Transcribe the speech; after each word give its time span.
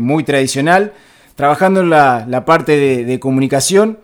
muy 0.00 0.24
tradicional, 0.24 0.94
trabajando 1.36 1.80
en 1.80 1.90
la, 1.90 2.44
parte 2.44 2.76
de, 3.04 3.20
comunicación. 3.20 4.00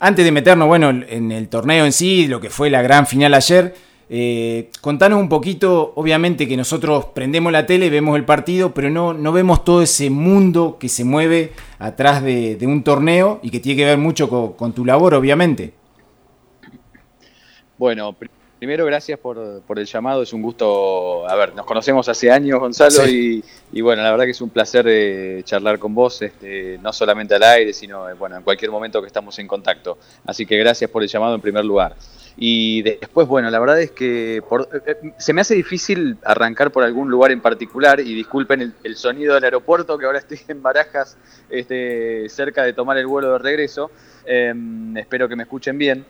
Antes 0.00 0.24
de 0.24 0.32
meternos, 0.32 0.68
bueno, 0.68 0.88
en 0.88 1.30
el 1.32 1.50
torneo 1.50 1.84
en 1.84 1.92
sí, 1.92 2.26
lo 2.26 2.40
que 2.40 2.48
fue 2.48 2.70
la 2.70 2.80
gran 2.80 3.06
final 3.06 3.34
ayer, 3.34 3.74
eh, 4.08 4.70
contanos 4.80 5.20
un 5.20 5.28
poquito, 5.28 5.92
obviamente 5.96 6.48
que 6.48 6.56
nosotros 6.56 7.08
prendemos 7.14 7.52
la 7.52 7.66
tele, 7.66 7.90
vemos 7.90 8.16
el 8.16 8.24
partido, 8.24 8.72
pero 8.72 8.88
no, 8.88 9.12
no 9.12 9.30
vemos 9.30 9.64
todo 9.64 9.82
ese 9.82 10.08
mundo 10.08 10.78
que 10.80 10.88
se 10.88 11.04
mueve 11.04 11.52
atrás 11.78 12.22
de, 12.22 12.56
un 12.62 12.82
torneo 12.82 13.38
y 13.42 13.50
que 13.50 13.60
tiene 13.60 13.76
que 13.76 13.84
ver 13.84 13.98
mucho 13.98 14.30
con, 14.30 14.54
con 14.54 14.72
tu 14.72 14.86
labor, 14.86 15.12
obviamente. 15.12 15.74
Bueno, 17.76 18.16
Primero, 18.58 18.84
gracias 18.86 19.20
por, 19.20 19.62
el 19.76 19.86
llamado. 19.86 20.22
Es 20.22 20.32
un 20.32 20.42
gusto. 20.42 21.28
A 21.28 21.36
ver, 21.36 21.54
nos 21.54 21.64
conocemos 21.64 22.08
hace 22.08 22.30
años, 22.30 22.58
Gonzalo, 22.58 23.06
y, 23.06 23.44
bueno, 23.80 24.02
la 24.02 24.10
verdad 24.10 24.24
que 24.24 24.32
es 24.32 24.40
un 24.40 24.50
placer 24.50 24.84
eh, 24.88 25.42
charlar 25.44 25.78
con 25.78 25.94
vos, 25.94 26.20
este, 26.22 26.76
no 26.82 26.92
solamente 26.92 27.36
al 27.36 27.42
aire, 27.44 27.72
sino 27.72 28.08
eh, 28.08 28.14
bueno, 28.14 28.36
en 28.36 28.42
cualquier 28.42 28.72
momento 28.72 29.00
que 29.00 29.06
estamos 29.06 29.38
en 29.38 29.46
contacto. 29.46 29.98
Así 30.26 30.44
que 30.44 30.56
gracias 30.56 30.90
por 30.90 31.04
el 31.04 31.08
llamado 31.08 31.36
en 31.36 31.40
primer 31.40 31.64
lugar. 31.64 31.94
Y 32.36 32.82
después, 32.82 33.28
bueno, 33.28 33.48
la 33.48 33.60
verdad 33.60 33.80
es 33.80 33.92
que 33.92 34.38
eh, 34.38 35.12
se 35.18 35.32
me 35.32 35.40
hace 35.40 35.54
difícil 35.54 36.16
arrancar 36.24 36.72
por 36.72 36.82
algún 36.82 37.08
lugar 37.10 37.30
en 37.30 37.40
particular, 37.40 38.00
y 38.00 38.12
disculpen 38.12 38.74
el, 38.82 38.96
sonido 38.96 39.34
del 39.34 39.44
aeropuerto, 39.44 39.96
que 39.98 40.06
ahora 40.06 40.18
estoy 40.18 40.40
en 40.48 40.62
Barajas, 40.62 41.16
este, 41.48 42.28
cerca 42.28 42.64
de 42.64 42.72
tomar 42.72 42.98
el 42.98 43.06
vuelo 43.06 43.32
de 43.34 43.38
regreso. 43.38 43.92
Em, 44.24 44.96
espero 44.96 45.28
que 45.28 45.36
me 45.36 45.44
escuchen 45.44 45.78
bien. 45.78 46.04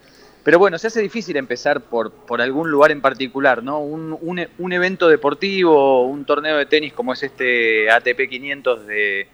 Pero 0.48 0.58
bueno, 0.58 0.78
se 0.78 0.86
hace 0.86 1.02
difícil 1.02 1.36
empezar 1.36 1.82
por, 1.82 2.10
por 2.10 2.40
algún 2.40 2.70
lugar 2.70 2.90
en 2.90 3.02
particular, 3.02 3.62
¿no? 3.62 3.80
Un, 3.80 4.16
un, 4.58 4.72
evento 4.72 5.06
deportivo, 5.06 6.06
un 6.06 6.24
torneo 6.24 6.56
de 6.56 6.64
tenis 6.64 6.94
como 6.94 7.12
es 7.12 7.22
este 7.22 7.90
ATP 7.90 8.30
500 8.30 8.86
de 8.86 9.28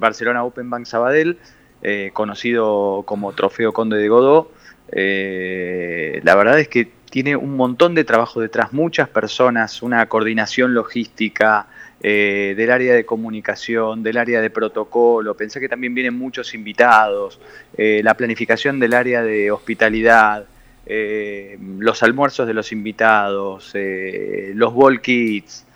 Barcelona 0.00 0.42
Open 0.42 0.68
Bank 0.68 0.86
Sabadell, 0.86 1.38
eh, 1.82 2.10
conocido 2.12 3.04
como 3.06 3.32
Trofeo 3.34 3.72
Conde 3.72 3.98
de 3.98 4.08
Godó. 4.08 4.50
Eh, 4.90 6.20
la 6.24 6.34
verdad 6.34 6.58
es 6.58 6.66
que 6.66 6.90
tiene 7.08 7.36
un 7.36 7.54
montón 7.54 7.94
de 7.94 8.02
trabajo 8.02 8.40
detrás, 8.40 8.72
muchas 8.72 9.08
personas, 9.08 9.80
una 9.80 10.08
coordinación 10.08 10.74
logística, 10.74 11.68
eh, 12.00 12.54
del 12.56 12.70
área 12.70 12.94
de 12.94 13.04
comunicación, 13.04 14.04
del 14.04 14.18
área 14.18 14.40
de 14.40 14.50
protocolo, 14.50 15.36
pensé 15.36 15.58
que 15.58 15.68
también 15.68 15.94
vienen 15.94 16.16
muchos 16.16 16.54
invitados, 16.54 17.40
eh, 17.76 18.02
la 18.04 18.14
planificación 18.14 18.78
del 18.78 18.94
área 18.94 19.22
de 19.22 19.50
hospitalidad, 19.50 20.46
eh, 20.86 21.58
los 21.78 22.04
almuerzos 22.04 22.46
de 22.46 22.54
los 22.54 22.70
invitados, 22.70 23.72
los 23.74 24.72
ball 24.72 25.00
kits, 25.00 25.66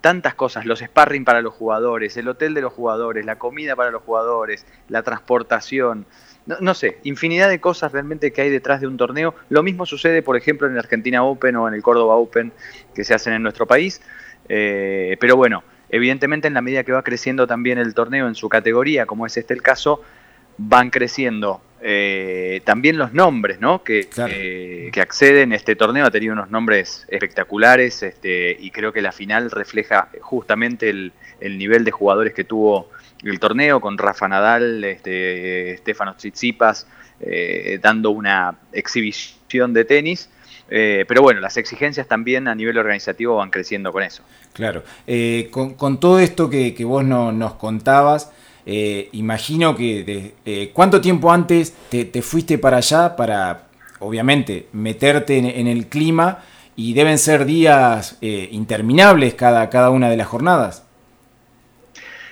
tantas 0.00 0.34
cosas, 0.34 0.66
los 0.66 0.80
sparring 0.80 1.24
para 1.24 1.42
los 1.42 1.54
jugadores, 1.54 2.16
el 2.16 2.26
hotel 2.26 2.52
de 2.52 2.62
los 2.62 2.72
jugadores, 2.72 3.24
la 3.24 3.38
comida 3.38 3.76
para 3.76 3.92
los 3.92 4.02
jugadores, 4.02 4.66
la 4.88 5.04
transportación. 5.04 6.06
No, 6.44 6.56
no, 6.60 6.74
sé, 6.74 6.98
infinidad 7.04 7.48
de 7.48 7.60
cosas 7.60 7.92
realmente 7.92 8.32
que 8.32 8.42
hay 8.42 8.50
detrás 8.50 8.80
de 8.80 8.88
un 8.88 8.96
torneo. 8.96 9.36
Lo 9.48 9.62
mismo 9.62 9.86
sucede, 9.86 10.22
por 10.22 10.36
ejemplo, 10.36 10.66
en 10.66 10.72
el 10.72 10.80
Argentina 10.80 11.22
Open 11.22 11.54
o 11.54 11.68
en 11.68 11.74
el 11.74 11.82
Córdoba 11.82 12.16
Open 12.16 12.52
que 12.96 13.04
se 13.04 13.14
hacen 13.14 13.32
en 13.32 13.44
nuestro 13.44 13.64
país. 13.64 14.02
Eh, 14.48 15.16
pero 15.20 15.36
bueno, 15.36 15.62
evidentemente 15.88 16.48
en 16.48 16.54
la 16.54 16.62
medida 16.62 16.84
que 16.84 16.92
va 16.92 17.02
creciendo 17.02 17.46
también 17.46 17.78
el 17.78 17.94
torneo 17.94 18.28
en 18.28 18.34
su 18.34 18.48
categoría, 18.48 19.06
como 19.06 19.26
es 19.26 19.36
este 19.36 19.54
el 19.54 19.62
caso, 19.62 20.02
van 20.58 20.90
creciendo 20.90 21.60
eh, 21.84 22.60
también 22.64 22.96
los 22.96 23.12
nombres 23.12 23.60
¿no? 23.60 23.82
que, 23.82 24.08
que, 24.08 25.00
acceden. 25.00 25.52
Este 25.52 25.74
torneo 25.74 26.06
ha 26.06 26.10
tenido 26.10 26.32
unos 26.32 26.50
nombres 26.50 27.04
espectaculares 27.08 28.02
este, 28.02 28.56
y 28.58 28.70
creo 28.70 28.92
que 28.92 29.02
la 29.02 29.10
final 29.10 29.50
refleja 29.50 30.08
justamente 30.20 30.90
el, 30.90 31.12
nivel 31.40 31.84
de 31.84 31.90
jugadores 31.90 32.34
que 32.34 32.44
tuvo 32.44 32.90
el 33.24 33.40
torneo 33.40 33.80
con 33.80 33.98
Rafa 33.98 34.28
Nadal, 34.28 34.84
este, 34.84 35.76
Stefano 35.78 36.14
Tsitsipas, 36.14 36.86
eh, 37.20 37.80
dando 37.82 38.10
una 38.10 38.56
exhibición 38.72 39.72
de 39.72 39.84
tenis 39.84 40.28
eh, 40.74 41.04
pero 41.06 41.22
bueno, 41.22 41.40
las 41.40 41.56
exigencias 41.58 42.08
también 42.08 42.48
a 42.48 42.54
nivel 42.54 42.78
organizativo 42.78 43.36
van 43.36 43.50
creciendo 43.50 43.92
con 43.92 44.02
eso. 44.02 44.22
Claro, 44.52 44.82
eh, 45.06 45.50
con, 45.50 46.00
todo 46.00 46.18
esto 46.18 46.48
que, 46.48 46.74
vos 46.84 47.04
nos 47.04 47.54
contabas, 47.54 48.32
eh, 48.64 49.08
imagino 49.12 49.76
que 49.76 50.70
cuánto 50.72 51.00
tiempo 51.00 51.32
antes 51.32 51.74
te, 51.90 52.22
fuiste 52.22 52.58
para 52.58 52.78
allá 52.78 53.16
para, 53.16 53.64
obviamente, 53.98 54.68
meterte 54.72 55.36
en, 55.38 55.66
el 55.66 55.88
clima 55.88 56.38
y 56.74 56.94
deben 56.94 57.18
ser 57.18 57.44
días 57.44 58.16
interminables 58.20 59.34
cada, 59.34 59.68
cada 59.68 59.90
una 59.90 60.08
de 60.08 60.16
las 60.16 60.26
jornadas. 60.26 60.86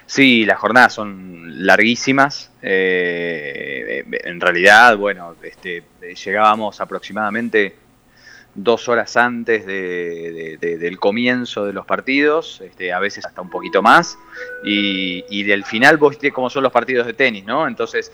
Sí, 0.06 0.46
las 0.46 0.58
jornadas 0.58 0.94
son 0.94 1.66
larguísimas. 1.66 2.50
en 2.62 4.40
realidad, 4.40 4.96
bueno, 4.96 5.36
este, 5.42 5.84
llegábamos 6.24 6.80
aproximadamente 6.80 7.79
dos 8.62 8.88
horas 8.88 9.16
antes 9.16 9.66
del 9.66 10.98
comienzo 10.98 11.64
de 11.64 11.72
los 11.72 11.86
partidos, 11.86 12.60
este, 12.60 12.92
a 12.92 12.98
veces 12.98 13.24
hasta 13.24 13.40
un 13.40 13.50
poquito 13.50 13.82
más, 13.82 14.18
y, 14.64 15.42
del 15.44 15.64
final 15.64 15.96
vos 15.96 16.10
viste 16.10 16.30
cómo 16.30 16.50
son 16.50 16.62
los 16.62 16.72
partidos 16.72 17.06
de 17.06 17.14
tenis, 17.14 17.44
¿no? 17.44 17.66
Entonces 17.66 18.12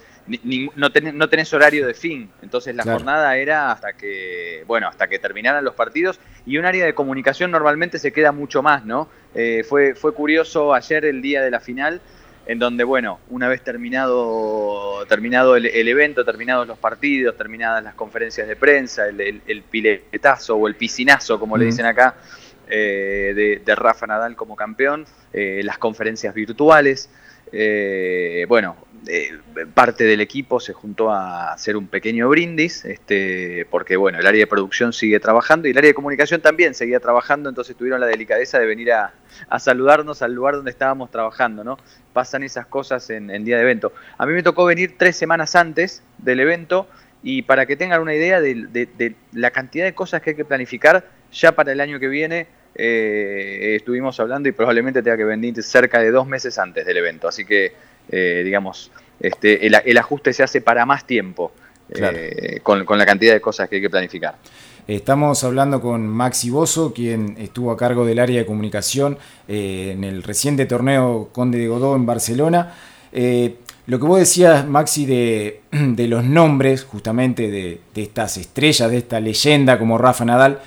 no, 0.75 0.91
tenés, 0.91 1.53
horario 1.53 1.85
de 1.85 1.93
fin, 1.93 2.29
entonces 2.41 2.75
la 2.75 2.83
jornada 2.83 3.37
era 3.37 3.71
hasta 3.71 3.93
que, 3.93 4.63
bueno, 4.67 4.87
hasta 4.87 5.07
que 5.07 5.19
terminaran 5.19 5.63
los 5.63 5.75
partidos, 5.75 6.19
y 6.45 6.57
un 6.57 6.65
área 6.65 6.85
de 6.85 6.93
comunicación 6.93 7.51
normalmente 7.51 7.99
se 7.99 8.11
queda 8.11 8.31
mucho 8.31 8.63
más, 8.63 8.85
¿no? 8.85 9.09
Eh, 9.35 9.63
fue, 9.67 9.95
fue 9.95 10.13
curioso 10.13 10.73
ayer 10.73 11.05
el 11.05 11.21
día 11.21 11.41
de 11.41 11.51
la 11.51 11.59
final, 11.59 12.01
en 12.47 12.59
donde, 12.59 12.85
bueno, 12.85 13.19
una 13.29 13.49
vez 13.49 13.61
terminado, 13.61 15.05
terminado 15.07 15.57
el, 15.57 15.65
evento, 15.87 16.23
terminados 16.23 16.65
los 16.65 16.77
partidos, 16.77 17.35
terminadas 17.35 17.83
las 17.83 17.93
conferencias 17.93 18.47
de 18.47 18.55
prensa, 18.55 19.07
el, 19.07 19.63
piletazo 19.69 20.55
o 20.55 20.67
el 20.67 20.75
piscinazo, 20.75 21.39
como 21.39 21.57
le 21.57 21.65
dicen 21.65 21.85
acá, 21.85 22.15
eh, 22.69 23.59
de, 23.63 23.75
Rafa 23.75 24.07
Nadal 24.07 24.37
como 24.37 24.55
campeón, 24.55 25.05
eh, 25.33 25.61
las 25.63 25.77
conferencias 25.77 26.33
virtuales, 26.33 27.09
eh, 27.51 28.45
bueno, 28.47 28.77
eh, 29.05 29.37
parte 29.73 30.03
del 30.03 30.21
equipo 30.21 30.59
se 30.59 30.73
juntó 30.73 31.11
a 31.11 31.53
hacer 31.53 31.77
un 31.77 31.87
pequeño 31.87 32.27
brindis, 32.29 32.83
este, 32.85 33.65
porque 33.69 33.95
bueno, 33.95 34.19
el 34.19 34.25
área 34.25 34.39
de 34.39 34.47
producción 34.47 34.93
sigue 34.93 35.19
trabajando 35.19 35.67
y 35.67 35.71
el 35.71 35.77
área 35.77 35.89
de 35.89 35.93
comunicación 35.93 36.41
también 36.41 36.73
seguía 36.73 36.99
trabajando, 36.99 37.49
entonces 37.49 37.75
tuvieron 37.75 37.99
la 37.99 38.07
delicadeza 38.07 38.59
de 38.59 38.65
venir 38.65 38.91
a, 38.91 39.13
saludarnos 39.59 40.21
al 40.21 40.33
lugar 40.33 40.55
donde 40.55 40.71
estábamos 40.71 41.11
trabajando, 41.11 41.63
¿no? 41.63 41.77
Pasan 42.13 42.43
esas 42.43 42.65
cosas 42.65 43.09
en, 43.09 43.27
día 43.45 43.57
de 43.57 43.63
evento. 43.63 43.93
A 44.17 44.25
mí 44.25 44.33
me 44.33 44.43
tocó 44.43 44.65
venir 44.65 44.95
tres 44.97 45.15
semanas 45.15 45.55
antes 45.55 46.01
del 46.17 46.39
evento 46.39 46.87
y 47.21 47.43
para 47.43 47.65
que 47.65 47.75
tengan 47.75 48.01
una 48.01 48.15
idea 48.15 48.41
de 48.41 49.15
la 49.33 49.51
cantidad 49.51 49.85
de 49.85 49.93
cosas 49.93 50.21
que 50.21 50.31
hay 50.31 50.35
que 50.35 50.45
planificar 50.45 51.07
ya 51.31 51.51
para 51.51 51.71
el 51.71 51.81
año 51.81 51.99
que 51.99 52.07
viene, 52.07 52.47
eh, 52.79 53.73
estuvimos 53.75 54.19
hablando 54.19 54.47
y 54.47 54.51
probablemente 54.51 55.01
tenga 55.01 55.17
que 55.17 55.23
venir 55.23 55.61
cerca 55.63 55.99
de 55.99 56.11
dos 56.11 56.27
meses 56.27 56.59
antes 56.59 56.85
del 56.85 56.97
evento. 56.97 57.27
Así 57.27 57.43
que, 57.43 57.73
eh, 58.09 58.41
digamos, 58.43 58.91
este, 59.19 59.65
el, 59.67 59.97
ajuste 59.97 60.33
se 60.33 60.43
hace 60.43 60.61
para 60.61 60.85
más 60.85 61.05
tiempo 61.05 61.51
eh, 61.89 62.59
con, 62.63 62.85
la 62.97 63.05
cantidad 63.05 63.33
de 63.33 63.41
cosas 63.41 63.69
que 63.69 63.77
hay 63.77 63.81
que 63.81 63.89
planificar. 63.89 64.35
Estamos 64.87 65.43
hablando 65.43 65.81
con 65.81 66.07
Maxi 66.07 66.49
Bozo, 66.49 66.93
quien 66.93 67.35
estuvo 67.37 67.71
a 67.71 67.77
cargo 67.77 68.05
del 68.05 68.19
área 68.19 68.39
de 68.39 68.45
comunicación 68.45 69.17
en 69.47 70.05
el 70.05 70.23
reciente 70.23 70.65
torneo 70.65 71.29
Conde 71.33 71.57
de 71.57 71.67
Godó 71.67 71.95
en 71.97 72.05
Barcelona. 72.05 72.73
lo 73.11 73.99
que 73.99 74.05
vos 74.05 74.19
decías, 74.19 74.65
Maxi, 74.65 75.05
de, 75.05 75.61
los 76.07 76.23
nombres 76.23 76.85
justamente 76.85 77.51
de, 77.51 77.81
de, 77.93 78.01
estas 78.01 78.37
estrellas, 78.37 78.89
de 78.89 78.99
esta 78.99 79.19
leyenda 79.19 79.77
como 79.77 79.97
Rafa 79.97 80.23
Nadal, 80.23 80.61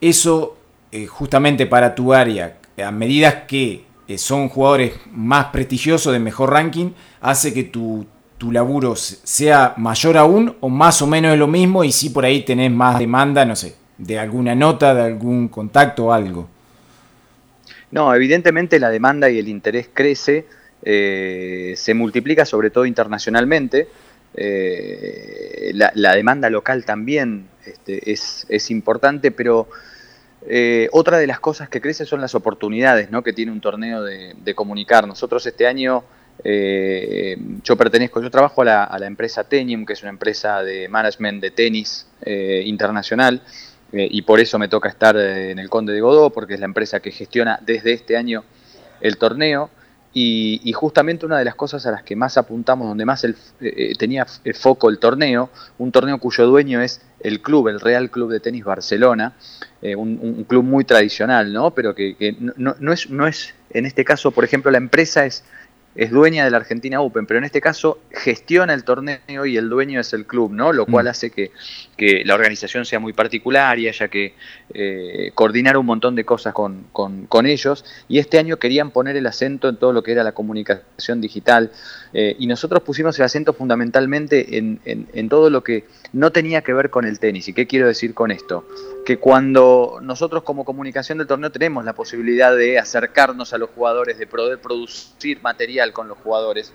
eso 0.00 0.58
eh, 0.90 1.06
justamente 1.06 1.66
para 1.66 1.94
tu 1.94 2.14
área, 2.14 2.56
a 2.82 2.90
medida 2.90 3.46
que 3.46 3.72
eh, 3.72 3.82
son 4.16 4.48
jugadores 4.48 4.94
más 5.12 5.46
prestigiosos, 5.46 6.12
de 6.12 6.18
mejor 6.18 6.50
ranking, 6.50 6.92
hace 7.20 7.52
que 7.52 7.64
tu, 7.64 8.06
tu 8.38 8.52
laburo 8.52 8.96
sea 8.96 9.74
mayor 9.76 10.16
aún 10.16 10.56
o 10.60 10.68
más 10.68 11.02
o 11.02 11.06
menos 11.06 11.32
es 11.32 11.38
lo 11.38 11.48
mismo 11.48 11.84
y 11.84 11.92
si 11.92 12.10
por 12.10 12.24
ahí 12.24 12.42
tenés 12.42 12.70
más 12.70 12.98
demanda, 12.98 13.44
no 13.44 13.54
sé, 13.56 13.74
de 13.98 14.18
alguna 14.18 14.54
nota, 14.54 14.94
de 14.94 15.02
algún 15.02 15.48
contacto 15.48 16.06
o 16.06 16.12
algo. 16.12 16.48
No, 17.90 18.14
evidentemente 18.14 18.78
la 18.78 18.90
demanda 18.90 19.28
y 19.28 19.38
el 19.38 19.48
interés 19.48 19.90
crece, 19.92 20.46
eh, 20.82 21.74
se 21.76 21.94
multiplica 21.94 22.44
sobre 22.44 22.70
todo 22.70 22.86
internacionalmente. 22.86 23.88
la, 24.34 26.14
demanda 26.14 26.48
local 26.48 26.84
también 26.84 27.48
este, 27.66 28.12
es, 28.12 28.46
es, 28.48 28.70
importante, 28.70 29.30
pero 29.32 29.68
eh, 30.50 30.88
otra 30.92 31.18
de 31.18 31.26
las 31.26 31.40
cosas 31.40 31.68
que 31.68 31.78
crece 31.82 32.06
son 32.06 32.22
las 32.22 32.34
oportunidades 32.34 33.10
¿no? 33.10 33.22
que 33.22 33.34
tiene 33.34 33.52
un 33.52 33.60
torneo 33.60 34.02
de, 34.02 34.54
comunicar. 34.54 35.06
Nosotros 35.06 35.44
este 35.46 35.66
año, 35.66 36.04
eh, 36.42 37.36
yo 37.62 37.76
pertenezco, 37.76 38.22
yo 38.22 38.30
trabajo 38.30 38.62
a 38.62 38.98
la, 38.98 39.06
empresa 39.06 39.44
Tenium, 39.44 39.84
que 39.84 39.92
es 39.92 40.02
una 40.02 40.10
empresa 40.10 40.62
de 40.62 40.88
management 40.88 41.42
de 41.42 41.50
tenis 41.50 42.06
eh, 42.22 42.62
internacional, 42.64 43.42
y 43.90 44.20
por 44.20 44.38
eso 44.38 44.58
me 44.58 44.68
toca 44.68 44.90
estar 44.90 45.16
en 45.16 45.58
el 45.58 45.70
Conde 45.70 45.94
de 45.94 46.02
Godó, 46.02 46.28
porque 46.28 46.52
es 46.54 46.60
la 46.60 46.66
empresa 46.66 47.00
que 47.00 47.10
gestiona 47.10 47.58
desde 47.62 47.94
este 47.94 48.18
año 48.18 48.44
el 49.00 49.16
torneo. 49.16 49.70
Y, 50.14 50.72
justamente 50.72 51.26
una 51.26 51.38
de 51.38 51.44
las 51.44 51.54
cosas 51.54 51.86
a 51.86 51.92
las 51.92 52.02
que 52.02 52.16
más 52.16 52.36
apuntamos, 52.38 52.88
donde 52.88 53.04
más 53.04 53.22
el, 53.24 53.36
eh, 53.60 53.92
tenía 53.96 54.26
foco 54.54 54.88
el 54.88 54.98
torneo, 54.98 55.50
un 55.78 55.92
torneo 55.92 56.18
cuyo 56.18 56.46
dueño 56.46 56.80
es 56.80 57.02
el 57.20 57.40
club, 57.40 57.68
el 57.68 57.78
Real 57.78 58.10
Club 58.10 58.30
de 58.30 58.40
Tenis 58.40 58.64
Barcelona, 58.64 59.34
un, 59.96 60.44
club 60.48 60.64
muy 60.64 60.84
tradicional, 60.84 61.52
¿no? 61.52 61.72
Pero 61.72 61.94
que, 61.94 62.36
no, 62.56 62.74
no, 62.80 62.92
es, 62.92 63.10
no 63.10 63.26
es, 63.28 63.54
en 63.70 63.86
este 63.86 64.04
caso, 64.04 64.32
por 64.32 64.44
ejemplo, 64.44 64.70
la 64.72 64.78
empresa 64.78 65.24
es 65.24 65.44
es 65.98 66.12
dueña 66.12 66.44
de 66.44 66.52
la 66.52 66.58
Argentina 66.58 67.00
Open, 67.00 67.26
pero 67.26 67.38
en 67.38 67.44
este 67.44 67.60
caso 67.60 67.98
gestiona 68.12 68.72
el 68.72 68.84
torneo 68.84 69.46
y 69.46 69.56
el 69.56 69.68
dueño 69.68 69.98
es 69.98 70.12
el 70.12 70.26
club, 70.26 70.52
¿no? 70.52 70.72
Lo 70.72 70.86
cual 70.86 71.06
mm. 71.06 71.08
hace 71.08 71.30
que, 71.30 71.50
que, 71.96 72.22
la 72.24 72.36
organización 72.36 72.84
sea 72.84 73.00
muy 73.00 73.12
particular 73.12 73.80
y 73.80 73.88
haya 73.88 74.06
que 74.06 74.34
eh, 74.72 75.32
coordinar 75.34 75.76
un 75.76 75.86
montón 75.86 76.14
de 76.14 76.24
cosas 76.24 76.54
con, 76.54 76.84
con, 76.92 77.46
ellos. 77.46 77.84
Y 78.06 78.20
este 78.20 78.38
año 78.38 78.58
querían 78.58 78.92
poner 78.92 79.16
el 79.16 79.26
acento 79.26 79.68
en 79.68 79.76
todo 79.76 79.92
lo 79.92 80.04
que 80.04 80.12
era 80.12 80.22
la 80.22 80.32
comunicación 80.32 81.20
digital. 81.20 81.72
Eh, 82.12 82.36
y 82.38 82.46
nosotros 82.46 82.84
pusimos 82.84 83.18
el 83.18 83.24
acento 83.24 83.52
fundamentalmente 83.52 84.56
en, 84.56 84.78
en, 84.84 85.08
en 85.12 85.28
todo 85.28 85.50
lo 85.50 85.64
que 85.64 85.84
no 86.12 86.30
tenía 86.30 86.62
que 86.62 86.72
ver 86.74 86.90
con 86.90 87.06
el 87.06 87.18
tenis. 87.18 87.48
¿Y 87.48 87.54
qué 87.54 87.66
quiero 87.66 87.88
decir 87.88 88.14
con 88.14 88.30
esto? 88.30 88.64
que 89.08 89.18
cuando 89.18 90.00
nosotros 90.02 90.42
como 90.42 90.66
comunicación 90.66 91.16
del 91.16 91.26
torneo 91.26 91.50
tenemos 91.50 91.82
la 91.82 91.94
posibilidad 91.94 92.54
de 92.54 92.78
acercarnos 92.78 93.54
a 93.54 93.58
los 93.58 93.70
jugadores, 93.70 94.18
de 94.18 94.26
poder 94.26 94.60
producir 94.60 95.40
material 95.40 95.87
con 95.92 96.08
los 96.08 96.18
jugadores, 96.18 96.72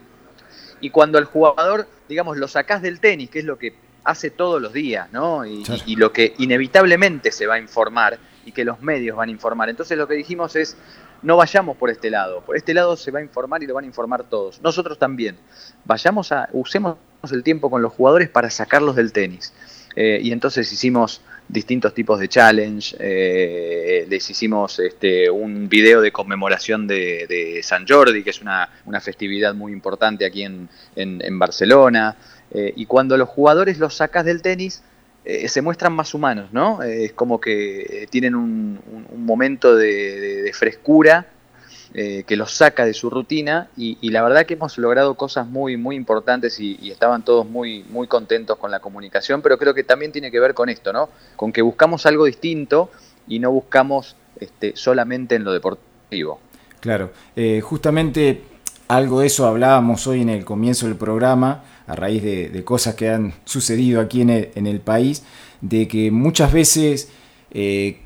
y 0.81 0.89
cuando 0.89 1.18
el 1.18 1.25
jugador, 1.25 1.88
digamos, 2.10 2.38
lo 2.38 2.48
sacás 2.48 2.81
del 2.81 3.00
tenis, 3.00 3.30
que 3.30 3.39
es 3.39 3.45
lo 3.45 3.57
que 3.57 3.74
hace 4.04 4.30
todos 4.30 4.62
los 4.62 4.74
días, 4.74 5.12
¿no? 5.13 5.45
Y, 5.45 5.63
y, 5.86 5.95
lo 5.95 6.12
que 6.12 6.33
inevitablemente 6.39 7.31
se 7.31 7.48
va 7.48 7.56
a 7.56 7.60
informar 7.60 8.19
y 8.45 8.51
que 8.51 8.65
los 8.65 8.81
medios 8.81 9.15
van 9.15 9.30
a 9.30 9.31
informar. 9.31 9.69
Entonces 9.69 9.98
lo 9.98 10.07
que 10.07 10.15
dijimos 10.15 10.57
es, 10.57 10.75
no 11.21 11.38
vayamos 11.38 11.77
por 11.77 11.89
este 11.89 12.10
lado, 12.10 12.42
por 12.42 12.57
este 12.57 12.74
lado 12.74 12.98
se 12.98 13.12
va 13.12 13.19
a 13.19 13.21
informar 13.21 13.63
y 13.63 13.68
lo 13.68 13.74
van 13.74 13.86
a 13.86 13.88
informar 13.88 14.25
todos. 14.25 14.62
Nosotros 14.62 15.00
también. 15.00 15.38
Vayamos 15.86 16.33
a, 16.33 16.50
usemos 16.51 16.98
el 17.31 17.44
tiempo 17.44 17.69
con 17.69 17.81
los 17.81 17.94
jugadores 17.94 18.30
para 18.30 18.50
sacarlos 18.50 18.95
del 18.95 19.13
tenis. 19.13 19.54
Eh, 19.95 20.19
y 20.21 20.31
entonces 20.31 20.71
hicimos 20.71 21.21
distintos 21.48 21.94
tipos 21.94 22.19
de 22.19 22.28
challenge. 22.28 22.95
Eh, 23.00 24.06
les 24.10 24.30
hicimos 24.30 24.80
este, 24.80 25.30
un 25.30 25.69
video 25.69 26.01
de 26.01 26.12
conmemoración 26.12 26.88
de, 26.88 27.60
San 27.63 27.88
Jordi, 27.88 28.24
que 28.24 28.31
es 28.31 28.42
una, 28.42 28.69
festividad 29.01 29.54
muy 29.54 29.72
importante 29.72 30.25
aquí 30.25 30.44
en, 30.44 31.40
Barcelona. 31.40 32.16
Eh, 32.51 32.74
y 32.75 32.86
cuando 32.86 33.18
los 33.18 33.30
jugadores 33.30 33.80
los 33.80 33.95
sacas 33.95 34.25
del 34.25 34.42
tenis, 34.42 34.84
eh, 35.25 35.48
se 35.48 35.62
muestran 35.62 35.94
más 35.94 36.13
humanos, 36.13 36.50
¿no? 36.51 36.84
es 36.84 37.13
como 37.13 37.40
que 37.40 38.07
tienen 38.10 38.36
un, 38.36 38.80
momento 39.16 39.75
de 39.75 40.51
frescura 40.54 41.28
eh, 41.95 42.24
que 42.25 42.36
los 42.36 42.51
saca 42.51 42.86
de 42.86 42.94
su 42.95 43.12
rutina 43.12 43.69
y, 43.78 44.10
la 44.10 44.24
verdad 44.24 44.48
que 44.48 44.56
hemos 44.56 44.80
logrado 44.80 45.13
cosas 45.13 45.45
muy, 45.45 45.78
muy 45.78 45.95
importantes 45.95 46.60
y, 46.60 46.90
estaban 46.90 47.24
todos 47.24 47.48
muy, 47.48 47.84
muy 47.84 48.07
contentos 48.07 48.57
con 48.57 48.72
la 48.72 48.80
comunicación, 48.80 49.44
pero 49.44 49.60
creo 49.60 49.75
que 49.75 49.84
también 49.84 50.12
tiene 50.12 50.31
que 50.31 50.40
ver 50.40 50.56
con 50.56 50.69
esto, 50.69 50.92
¿no? 50.92 51.10
Con 51.36 51.51
que 51.51 51.62
buscamos 51.62 52.07
algo 52.07 52.25
distinto 52.25 52.90
y 53.28 53.38
no 53.38 53.51
buscamos 53.51 54.16
este, 54.40 54.75
solamente 54.75 55.36
en 55.36 55.44
lo 55.44 55.54
deportivo. 55.54 56.40
Claro, 56.80 57.12
eh, 57.36 57.62
justamente 57.62 58.42
algo 58.88 59.22
de 59.22 59.28
eso 59.28 59.46
hablábamos 59.46 60.07
hoy 60.07 60.22
en 60.22 60.30
el 60.30 60.46
comienzo 60.46 60.88
del 60.88 60.96
programa, 60.96 61.63
a 61.88 61.96
raíz 61.96 62.24
de, 62.24 62.63
cosas 62.63 62.96
que 62.96 63.10
han 63.10 63.34
sucedido 63.46 64.01
aquí 64.01 64.22
en 64.22 64.30
el, 64.31 64.80
país, 64.80 65.24
de 65.62 65.88
que 65.88 66.12
muchas 66.12 66.51
veces 66.51 67.10
eh, 67.51 68.02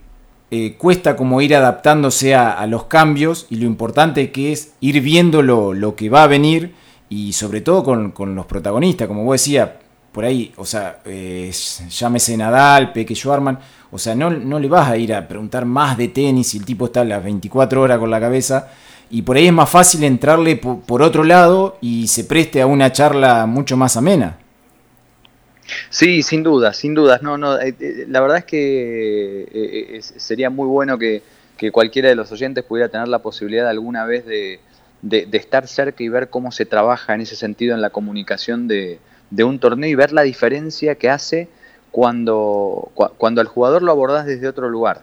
eh, 0.49 0.75
cuesta 0.77 1.17
como 1.17 1.41
ir 1.41 1.55
adaptándose 1.55 2.33
a, 2.33 2.65
los 2.67 2.85
cambios 2.85 3.47
y 3.49 3.57
lo 3.57 3.65
importante 3.65 4.31
que 4.31 4.53
es 4.53 4.73
ir 4.79 5.01
viendo 5.01 5.41
lo, 5.41 5.95
que 5.95 6.09
va 6.09 6.23
a 6.23 6.27
venir 6.27 6.73
y 7.09 7.33
sobre 7.33 7.61
todo 7.61 7.83
con, 7.83 8.35
los 8.35 8.45
protagonistas, 8.45 9.07
como 9.07 9.25
vos 9.25 9.33
decías, 9.33 9.69
por 10.11 10.23
ahí, 10.23 10.53
o 10.55 10.65
sea, 10.65 10.99
eh, 11.05 11.51
llámese 11.89 12.37
Nadal, 12.37 12.93
Peque 12.93 13.13
Schwarman, 13.13 13.59
o 13.91 13.97
sea, 13.97 14.15
no, 14.15 14.29
no 14.29 14.57
le 14.57 14.67
vas 14.67 14.89
a 14.89 14.97
ir 14.97 15.13
a 15.13 15.27
preguntar 15.27 15.65
más 15.65 15.97
de 15.97 16.07
tenis 16.07 16.47
si 16.47 16.57
el 16.57 16.65
tipo 16.65 16.85
está 16.85 17.03
las 17.03 17.23
24 17.23 17.81
horas 17.81 17.99
con 17.99 18.09
la 18.09 18.19
cabeza 18.19 18.69
y 19.09 19.21
por 19.21 19.37
ahí 19.37 19.47
es 19.47 19.53
más 19.53 19.69
fácil 19.69 20.03
entrarle 20.05 20.55
por 20.55 21.01
otro 21.01 21.23
lado 21.23 21.77
y 21.81 22.07
se 22.07 22.23
preste 22.23 22.61
a 22.61 22.67
una 22.67 22.91
charla 22.91 23.45
mucho 23.45 23.77
más 23.77 23.95
amena. 23.97 24.37
Sí, 25.89 26.23
sin 26.23 26.43
dudas, 26.43 26.77
sin 26.77 26.93
dudas. 26.93 27.21
No, 27.21 27.37
no, 27.37 27.59
eh, 27.59 27.75
eh, 27.79 28.05
la 28.07 28.21
verdad 28.21 28.39
es 28.39 28.45
que 28.45 29.47
eh, 29.51 30.01
sería 30.01 30.49
muy 30.49 30.67
bueno 30.67 30.97
que, 30.97 31.21
cualquiera 31.71 32.09
de 32.09 32.15
los 32.15 32.31
oyentes 32.31 32.63
pudiera 32.63 32.89
tener 32.89 33.07
la 33.07 33.19
posibilidad 33.19 33.67
alguna 33.67 34.05
vez 34.05 34.25
de, 34.25 34.59
estar 35.31 35.67
cerca 35.67 36.03
y 36.03 36.09
ver 36.09 36.29
cómo 36.29 36.51
se 36.51 36.65
trabaja 36.65 37.15
en 37.15 37.21
ese 37.21 37.35
sentido 37.35 37.73
en 37.73 37.81
la 37.81 37.89
comunicación 37.89 38.67
de, 38.67 38.99
un 39.43 39.59
torneo 39.59 39.89
y 39.89 39.95
ver 39.95 40.13
la 40.13 40.21
diferencia 40.21 40.95
que 40.95 41.09
hace 41.09 41.49
cuando, 41.91 42.91
cuando 43.17 43.41
al 43.41 43.47
jugador 43.47 43.81
lo 43.81 43.91
abordás 43.91 44.27
desde 44.27 44.47
otro 44.47 44.69
lugar. 44.69 45.01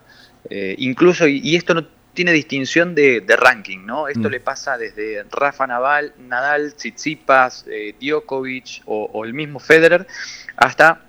incluso, 0.49 1.27
y, 1.27 1.55
esto 1.55 1.73
no 1.73 1.85
tiene 2.15 2.31
distinción 2.31 2.95
de, 2.95 3.23
ranking, 3.37 3.85
¿no? 3.85 4.07
Esto 4.07 4.29
mm. 4.29 4.31
le 4.31 4.39
pasa 4.39 4.77
desde 4.77 5.23
Rafa 5.29 5.67
Naval, 5.67 6.13
Nadal, 6.17 6.73
Tsitsipas, 6.73 7.65
Djokovic 8.01 8.81
o, 8.85 9.23
el 9.23 9.33
mismo 9.33 9.59
Federer 9.59 10.07
hasta 10.55 11.01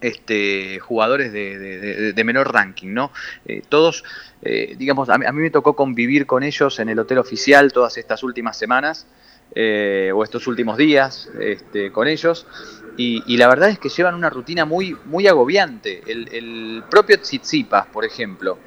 este, 0.00 0.78
jugadores 0.78 1.32
de, 1.32 2.22
menor 2.24 2.52
ranking, 2.52 2.92
¿no? 2.92 3.12
Eh, 3.44 3.62
todos, 3.68 4.04
eh, 4.42 4.74
digamos, 4.78 5.08
a 5.08 5.18
mí, 5.18 5.26
me 5.32 5.50
tocó 5.50 5.74
convivir 5.74 6.26
con 6.26 6.42
ellos 6.42 6.78
en 6.78 6.88
el 6.88 6.98
hotel 6.98 7.18
oficial 7.18 7.72
todas 7.72 7.96
estas 7.98 8.22
últimas 8.22 8.56
semanas 8.56 9.06
eh, 9.54 10.12
o 10.14 10.22
estos 10.22 10.46
últimos 10.46 10.76
días 10.76 11.28
este, 11.40 11.90
con 11.92 12.08
ellos. 12.08 12.46
Y, 12.96 13.36
la 13.38 13.48
verdad 13.48 13.70
es 13.70 13.78
que 13.78 13.88
llevan 13.88 14.14
una 14.14 14.28
rutina 14.28 14.66
muy, 14.66 14.94
muy 15.06 15.26
agobiante. 15.26 16.02
El, 16.06 16.28
el 16.32 16.84
propio 16.90 17.18
Tsitsipas, 17.18 17.86
por 17.86 18.04
ejemplo, 18.04 18.58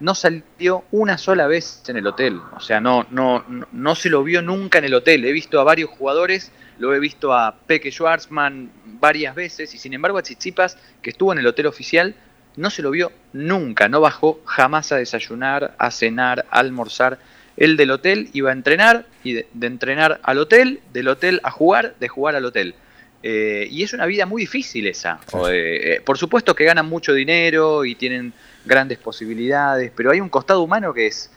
no 0.00 0.14
salió 0.14 0.84
una 0.90 1.18
sola 1.18 1.46
vez 1.46 1.82
en 1.86 1.96
el 1.96 2.06
hotel. 2.06 2.40
O 2.56 2.60
sea, 2.60 2.80
no, 2.80 3.06
no, 3.10 3.44
no 3.70 3.94
se 3.94 4.10
lo 4.10 4.24
vio 4.24 4.42
nunca 4.42 4.78
en 4.78 4.84
el 4.86 4.94
hotel. 4.94 5.24
He 5.24 5.32
visto 5.32 5.60
a 5.60 5.64
varios 5.64 5.90
jugadores, 5.90 6.50
lo 6.78 6.94
he 6.94 6.98
visto 6.98 7.34
a 7.34 7.54
Peque 7.66 7.92
Schwarzman 7.92 8.70
varias 8.84 9.34
veces, 9.34 9.74
y 9.74 9.78
sin 9.78 9.92
embargo 9.92 10.18
a 10.18 10.22
Chichipas, 10.22 10.78
que 11.02 11.10
estuvo 11.10 11.32
en 11.32 11.38
el 11.38 11.46
hotel 11.46 11.66
oficial, 11.66 12.14
no 12.56 12.70
se 12.70 12.82
lo 12.82 12.90
vio 12.90 13.12
nunca, 13.32 13.88
no 13.88 14.00
bajó 14.00 14.40
jamás 14.44 14.90
a 14.92 14.96
desayunar, 14.96 15.74
a 15.78 15.90
cenar, 15.90 16.46
a 16.50 16.58
almorzar. 16.58 17.18
Él 17.56 17.76
del 17.76 17.90
hotel 17.90 18.30
iba 18.32 18.50
a 18.50 18.54
entrenar, 18.54 19.06
y 19.22 19.34
de, 19.34 19.46
entrenar 19.60 20.20
al 20.22 20.38
hotel, 20.38 20.80
del 20.92 21.08
hotel 21.08 21.40
a 21.42 21.50
jugar, 21.50 21.94
de 22.00 22.08
jugar 22.08 22.36
al 22.36 22.46
hotel. 22.46 22.74
Eh, 23.22 23.68
y 23.70 23.82
es 23.82 23.92
una 23.92 24.06
vida 24.06 24.24
muy 24.24 24.42
difícil 24.42 24.86
esa. 24.86 25.20
Eh, 25.50 26.00
por 26.04 26.16
supuesto 26.16 26.54
que 26.54 26.64
ganan 26.64 26.88
mucho 26.88 27.12
dinero 27.12 27.84
y 27.84 27.94
tienen 27.94 28.32
grandes 28.64 28.98
posibilidades, 28.98 29.92
pero 29.94 30.10
hay 30.10 30.20
un 30.20 30.28
costado 30.28 30.62
humano 30.62 30.94
que 30.94 31.06
es 31.06 31.30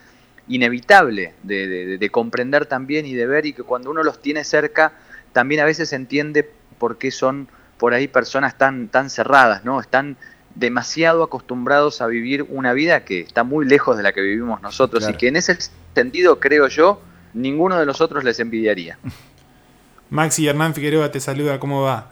inevitable 0.48 1.34
de, 1.44 2.10
comprender 2.12 2.66
también 2.66 3.06
y 3.06 3.14
de 3.14 3.26
ver 3.28 3.46
y 3.46 3.54
que 3.54 3.64
cuando 3.64 3.92
uno 3.92 4.04
los 4.04 4.22
tiene 4.22 4.44
cerca 4.44 4.94
también 5.32 5.62
a 5.62 5.66
veces 5.66 5.94
entiende 5.94 6.50
por 6.78 6.98
qué 6.98 7.12
son 7.12 7.48
por 7.78 7.94
ahí 7.94 8.08
personas 8.08 8.58
tan, 8.58 8.88
tan 8.88 9.10
cerradas, 9.10 9.66
¿no? 9.66 9.80
Están 9.80 10.18
demasiado 10.56 11.24
acostumbrados 11.24 12.02
a 12.02 12.08
vivir 12.08 12.46
una 12.50 12.74
vida 12.74 13.04
que 13.04 13.22
está 13.22 13.44
muy 13.44 13.66
lejos 13.66 13.98
de 13.98 14.04
la 14.04 14.14
que 14.14 14.22
vivimos 14.22 14.62
nosotros 14.62 15.10
y 15.10 15.14
que 15.14 15.28
en 15.28 15.38
ese 15.38 15.58
sentido, 15.96 16.40
creo 16.40 16.68
yo, 16.68 17.02
ninguno 17.34 17.80
de 17.80 17.86
nosotros 17.86 18.24
les 18.24 18.40
envidiaría. 18.40 19.00
Maxi 20.14 20.48
Hernán 20.48 20.76
Figueroa 20.76 21.12
te 21.12 21.20
saluda, 21.20 21.60
¿cómo 21.60 21.82
va? 21.82 22.12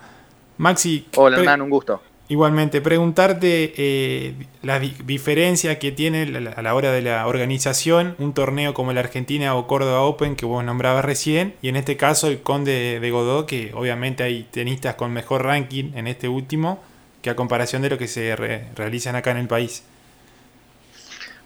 Maxi. 0.58 1.06
Hola 1.16 1.38
Hernán, 1.38 1.62
un 1.62 1.70
gusto. 1.70 2.02
Igualmente, 2.30 2.82
preguntarte 2.82 3.76
eh, 3.78 4.34
la 4.64 4.80
diferencia 4.80 5.78
que 5.78 5.92
tiene 5.92 6.24
a 6.56 6.62
la 6.64 6.74
hora 6.74 6.92
de 6.92 7.04
la 7.04 7.28
organización 7.28 8.16
un 8.18 8.34
torneo 8.34 8.74
como 8.74 8.90
el 8.90 8.98
Argentina 8.98 9.54
o 9.54 9.68
Córdoba 9.68 10.02
Open 10.02 10.36
que 10.36 10.48
vos 10.48 10.64
nombrabas 10.64 11.06
recién, 11.06 11.54
y 11.62 11.70
en 11.70 11.76
este 11.76 11.96
caso 11.96 12.26
el 12.26 12.42
Conde 12.42 13.00
de 13.00 13.12
Godó, 13.12 13.46
que 13.46 13.72
obviamente 13.76 14.24
hay 14.24 14.48
tenistas 14.50 14.96
con 14.96 15.14
mejor 15.14 15.44
ranking 15.44 15.92
en 15.94 16.08
este 16.08 16.28
último, 16.28 16.84
que 17.22 17.30
a 17.30 17.36
comparación 17.36 17.84
de 17.84 17.92
lo 17.92 18.00
que 18.00 18.08
se 18.08 18.36
realizan 18.36 19.16
acá 19.16 19.30
en 19.30 19.38
el 19.38 19.48
país. 19.48 19.84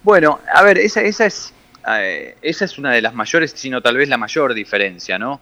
Bueno, 0.03 0.39
a 0.53 0.63
ver, 0.63 0.77
esa, 0.77 1.01
esa, 1.01 1.25
es, 1.25 1.53
eh, 1.99 2.37
esa 2.41 2.63
es 2.63 2.77
una 2.77 2.93
de 2.93 3.01
las 3.01 3.13
mayores, 3.13 3.51
sino 3.57 3.81
tal 3.81 3.97
vez 3.97 4.07
la 4.07 4.17
mayor 4.17 4.53
diferencia, 4.53 5.19
¿no? 5.19 5.41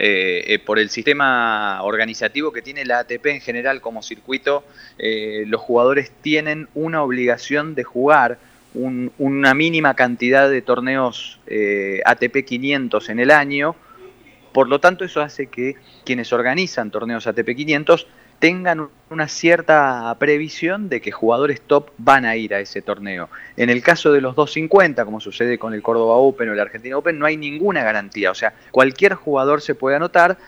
Eh, 0.00 0.44
eh, 0.54 0.58
por 0.60 0.78
el 0.78 0.90
sistema 0.90 1.82
organizativo 1.82 2.52
que 2.52 2.62
tiene 2.62 2.84
la 2.84 3.00
ATP 3.00 3.26
en 3.26 3.40
general 3.40 3.80
como 3.80 4.00
circuito, 4.00 4.62
eh, 4.96 5.42
los 5.48 5.60
jugadores 5.60 6.12
tienen 6.22 6.68
una 6.74 7.02
obligación 7.02 7.74
de 7.74 7.82
jugar 7.82 8.38
una 8.74 9.54
mínima 9.54 9.94
cantidad 9.94 10.48
de 10.48 10.62
torneos 10.62 11.40
ATP 12.04 12.44
500 12.44 13.08
en 13.08 13.18
el 13.18 13.32
año. 13.32 13.74
Por 14.52 14.68
lo 14.68 14.78
tanto, 14.78 15.04
eso 15.04 15.20
hace 15.20 15.46
que 15.46 15.74
quienes 16.04 16.32
organizan 16.32 16.92
torneos 16.92 17.26
ATP 17.26 17.56
500 17.56 18.06
tengan 18.38 18.88
una 19.10 19.28
cierta 19.28 20.14
previsión 20.18 20.88
de 20.88 21.00
que 21.00 21.10
jugadores 21.10 21.60
top 21.60 21.90
van 21.98 22.24
a 22.24 22.36
ir 22.36 22.54
a 22.54 22.60
ese 22.60 22.82
torneo. 22.82 23.28
En 23.56 23.70
el 23.70 23.82
caso 23.82 24.12
de 24.12 24.20
los 24.20 24.36
250, 24.36 25.04
como 25.04 25.20
sucede 25.20 25.58
con 25.58 25.74
el 25.74 25.82
Córdoba 25.82 26.14
Open 26.14 26.48
o 26.48 26.52
el 26.52 26.60
Argentina 26.60 26.96
Open, 26.96 27.18
no 27.18 27.26
hay 27.26 27.36
ninguna 27.36 27.82
garantía. 27.82 28.30
O 28.30 28.34
sea, 28.34 28.54
cualquier 28.70 29.14
jugador 29.14 29.60
se 29.60 29.74
puede 29.74 29.96
anotar 29.96 30.38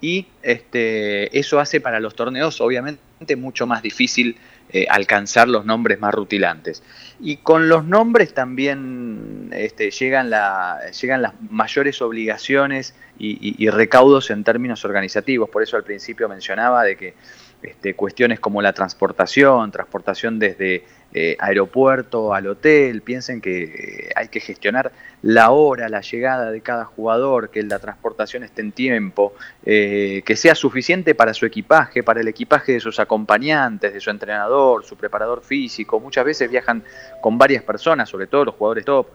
y 0.00 0.26
este, 0.42 1.36
eso 1.38 1.58
hace 1.58 1.80
para 1.80 2.00
los 2.00 2.14
torneos 2.14 2.60
obviamente 2.60 3.36
mucho 3.36 3.66
más 3.66 3.82
difícil 3.82 4.36
eh, 4.70 4.86
alcanzar 4.90 5.48
los 5.48 5.64
nombres 5.64 5.98
más 5.98 6.14
rutilantes. 6.14 6.82
Y 7.20 7.38
con 7.38 7.68
los 7.68 7.84
nombres 7.84 8.34
también 8.34 9.50
este, 9.52 9.90
llegan, 9.90 10.30
la, 10.30 10.78
llegan 11.00 11.22
las 11.22 11.32
mayores 11.50 12.02
obligaciones 12.02 12.94
y, 13.18 13.68
recaudos 13.70 14.30
en 14.30 14.44
términos 14.44 14.84
organizativos. 14.84 15.48
Por 15.50 15.62
eso 15.62 15.76
al 15.76 15.84
principio 15.84 16.28
mencionaba 16.28 16.84
de 16.84 16.96
que 16.96 17.14
este, 17.62 17.94
cuestiones 17.94 18.38
como 18.38 18.62
la 18.62 18.72
transportación, 18.72 19.72
transportación 19.72 20.38
desde 20.38 20.84
eh, 21.12 21.36
aeropuerto 21.40 22.32
al 22.32 22.46
hotel, 22.46 23.02
piensen 23.02 23.40
que 23.40 23.64
eh, 23.64 24.10
hay 24.14 24.28
que 24.28 24.38
gestionar 24.38 24.92
la 25.22 25.50
hora, 25.50 25.88
la 25.88 26.00
llegada 26.00 26.52
de 26.52 26.60
cada 26.60 26.84
jugador, 26.84 27.50
que 27.50 27.62
la 27.64 27.80
transportación 27.80 28.44
esté 28.44 28.62
en 28.62 28.70
tiempo, 28.70 29.34
eh, 29.64 30.22
que 30.24 30.36
sea 30.36 30.54
suficiente 30.54 31.16
para 31.16 31.34
su 31.34 31.46
equipaje, 31.46 32.04
para 32.04 32.20
el 32.20 32.28
equipaje 32.28 32.72
de 32.74 32.80
sus 32.80 33.00
acompañantes, 33.00 33.92
de 33.92 34.00
su 34.00 34.10
entrenador, 34.10 34.84
su 34.84 34.96
preparador 34.96 35.42
físico. 35.42 35.98
Muchas 35.98 36.24
veces 36.24 36.48
viajan 36.48 36.84
con 37.20 37.38
varias 37.38 37.64
personas, 37.64 38.08
sobre 38.08 38.28
todo 38.28 38.44
los 38.44 38.54
jugadores 38.54 38.84
top. 38.84 39.08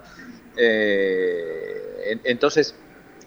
entonces, 2.25 2.75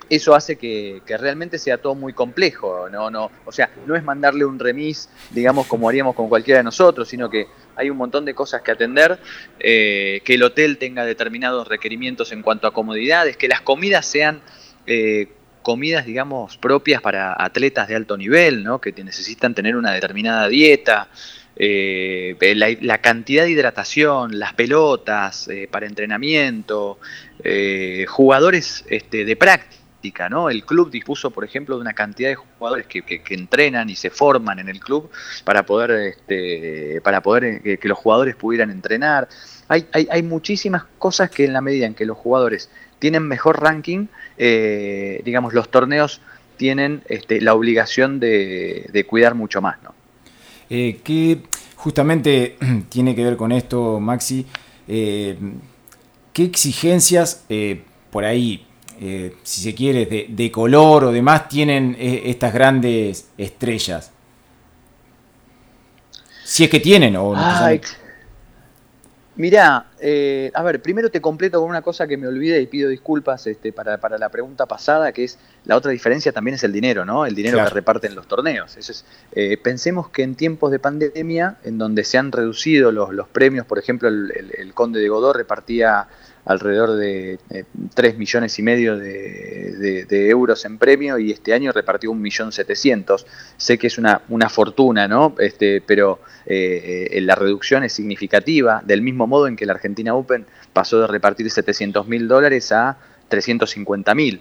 eso 0.08 0.34
hace 0.34 0.56
que, 0.56 1.02
realmente 1.06 1.58
sea 1.58 1.78
todo 1.78 1.94
muy 1.94 2.12
complejo, 2.12 2.88
no, 2.90 3.10
no, 3.10 3.30
o 3.44 3.52
sea, 3.52 3.70
no 3.86 3.96
es 3.96 4.04
mandarle 4.04 4.44
un 4.44 4.58
remis, 4.58 5.08
digamos, 5.30 5.66
como 5.66 5.88
haríamos 5.88 6.14
con 6.14 6.28
cualquiera 6.28 6.58
de 6.58 6.64
nosotros, 6.64 7.08
sino 7.08 7.28
que 7.28 7.46
hay 7.74 7.90
un 7.90 7.96
montón 7.96 8.24
de 8.24 8.34
cosas 8.34 8.62
que 8.62 8.70
atender, 8.70 9.18
eh, 9.58 10.20
que 10.24 10.34
el 10.34 10.42
hotel 10.42 10.78
tenga 10.78 11.04
determinados 11.04 11.66
requerimientos 11.66 12.32
en 12.32 12.42
cuanto 12.42 12.66
a 12.66 12.72
comodidades, 12.72 13.36
que 13.36 13.48
las 13.48 13.60
comidas 13.62 14.06
sean 14.06 14.40
eh, 14.86 15.28
comidas, 15.62 16.06
digamos, 16.06 16.56
propias 16.56 17.02
para 17.02 17.34
atletas 17.36 17.88
de 17.88 17.96
alto 17.96 18.16
nivel, 18.16 18.62
¿no? 18.62 18.80
que 18.80 18.92
necesitan 18.92 19.54
tener 19.54 19.76
una 19.76 19.92
determinada 19.92 20.48
dieta. 20.48 21.08
Eh, 21.58 22.36
la, 22.54 22.98
cantidad 22.98 23.44
de 23.44 23.50
hidratación, 23.50 24.38
las 24.38 24.52
pelotas 24.52 25.48
para 25.70 25.86
entrenamiento, 25.86 26.98
jugadores 28.06 28.84
este, 28.88 29.24
de 29.24 29.36
práctica 29.36 29.85
El 30.50 30.64
club 30.64 30.90
dispuso, 30.90 31.30
por 31.30 31.44
ejemplo, 31.44 31.76
de 31.76 31.80
una 31.80 31.92
cantidad 31.92 32.28
de 32.30 32.34
jugadores 32.36 32.86
que, 32.86 33.22
entrenan 33.30 33.90
y 33.90 33.96
se 33.96 34.10
forman 34.10 34.58
en 34.58 34.68
el 34.68 34.80
club 34.80 35.10
para 35.44 35.64
poder, 35.64 35.90
este, 35.90 37.00
para 37.02 37.22
poder 37.22 37.62
eh, 37.64 37.78
que, 37.78 37.88
los 37.88 37.98
jugadores 37.98 38.36
pudieran 38.36 38.70
entrenar. 38.70 39.28
Hay, 39.68 39.86
hay, 39.92 40.22
muchísimas 40.22 40.84
cosas 40.98 41.30
que 41.30 41.44
en 41.44 41.52
la 41.52 41.60
medida 41.60 41.86
en 41.86 41.94
que 41.94 42.06
los 42.06 42.16
jugadores 42.16 42.70
tienen 42.98 43.22
mejor 43.24 43.60
ranking, 43.60 44.06
eh, 44.38 45.20
digamos, 45.24 45.54
los 45.54 45.70
torneos 45.70 46.20
tienen 46.56 47.02
este, 47.08 47.40
la 47.40 47.54
obligación 47.54 48.20
de, 48.20 49.04
cuidar 49.08 49.34
mucho 49.34 49.60
más, 49.60 49.82
¿no? 49.82 49.94
Eh, 50.70 51.00
que 51.04 51.42
justamente 51.76 52.56
tiene 52.88 53.14
que 53.14 53.24
ver 53.24 53.36
con 53.36 53.52
esto, 53.52 54.00
Maxi. 54.00 54.46
¿Qué 54.86 55.36
exigencias 56.44 57.44
por 58.10 58.24
ahí 58.24 58.65
eh, 59.00 59.36
si 59.42 59.60
se 59.60 59.74
quiere, 59.74 60.06
de, 60.28 60.50
color 60.50 61.04
o 61.04 61.12
demás, 61.12 61.48
tienen 61.48 61.96
eh, 61.98 62.22
estas 62.26 62.52
grandes 62.52 63.28
estrellas? 63.36 64.10
Si 66.44 66.64
es 66.64 66.70
que 66.70 66.80
tienen 66.80 67.16
o 67.16 67.34
no. 67.34 67.80
Mirá, 69.38 69.90
eh, 70.00 70.50
a 70.54 70.62
ver, 70.62 70.80
primero 70.80 71.10
te 71.10 71.20
completo 71.20 71.60
con 71.60 71.68
una 71.68 71.82
cosa 71.82 72.06
que 72.06 72.16
me 72.16 72.26
olvidé 72.26 72.58
y 72.62 72.66
pido 72.66 72.88
disculpas 72.88 73.46
este, 73.46 73.70
para, 73.70 73.98
la 74.16 74.28
pregunta 74.30 74.64
pasada, 74.64 75.12
que 75.12 75.24
es 75.24 75.38
la 75.66 75.76
otra 75.76 75.90
diferencia 75.90 76.32
también 76.32 76.54
es 76.54 76.64
el 76.64 76.72
dinero, 76.72 77.04
¿no? 77.04 77.26
El 77.26 77.34
dinero 77.34 77.58
que 77.58 77.68
reparten 77.68 78.14
los 78.14 78.26
torneos. 78.26 78.78
Eso 78.78 78.92
es, 78.92 79.58
pensemos 79.58 80.08
que 80.08 80.22
en 80.22 80.36
tiempos 80.36 80.70
de 80.70 80.78
pandemia, 80.78 81.58
en 81.64 81.76
donde 81.76 82.02
se 82.04 82.16
han 82.16 82.32
reducido 82.32 82.92
los, 82.92 83.12
los 83.12 83.28
premios, 83.28 83.66
por 83.66 83.78
ejemplo, 83.78 84.08
el, 84.08 84.32
el 84.56 84.72
Conde 84.72 85.00
de 85.00 85.08
Godó 85.10 85.34
repartía 85.34 86.08
alrededor 86.46 86.96
de 86.96 87.38
3 87.94 88.14
eh, 88.14 88.16
millones 88.16 88.58
y 88.58 88.62
medio 88.62 88.96
de, 88.96 90.06
euros 90.30 90.64
en 90.64 90.78
premio 90.78 91.18
y 91.18 91.32
este 91.32 91.52
año 91.52 91.72
repartió 91.72 92.10
un 92.10 92.22
millón 92.22 92.52
setecientos. 92.52 93.26
Sé 93.56 93.76
que 93.78 93.88
es 93.88 93.98
una, 93.98 94.22
una 94.28 94.48
fortuna, 94.48 95.08
¿no? 95.08 95.34
Este, 95.38 95.82
pero 95.84 96.20
eh, 96.46 97.08
eh, 97.10 97.20
la 97.20 97.34
reducción 97.34 97.84
es 97.84 97.92
significativa, 97.92 98.80
del 98.84 99.02
mismo 99.02 99.26
modo 99.26 99.48
en 99.48 99.56
que 99.56 99.66
la 99.66 99.72
Argentina 99.72 100.14
Open 100.14 100.46
pasó 100.72 101.00
de 101.00 101.06
repartir 101.08 101.50
700 101.50 102.06
mil 102.06 102.28
dólares 102.28 102.70
a 102.72 102.96
350 103.28 104.14
mil. 104.14 104.40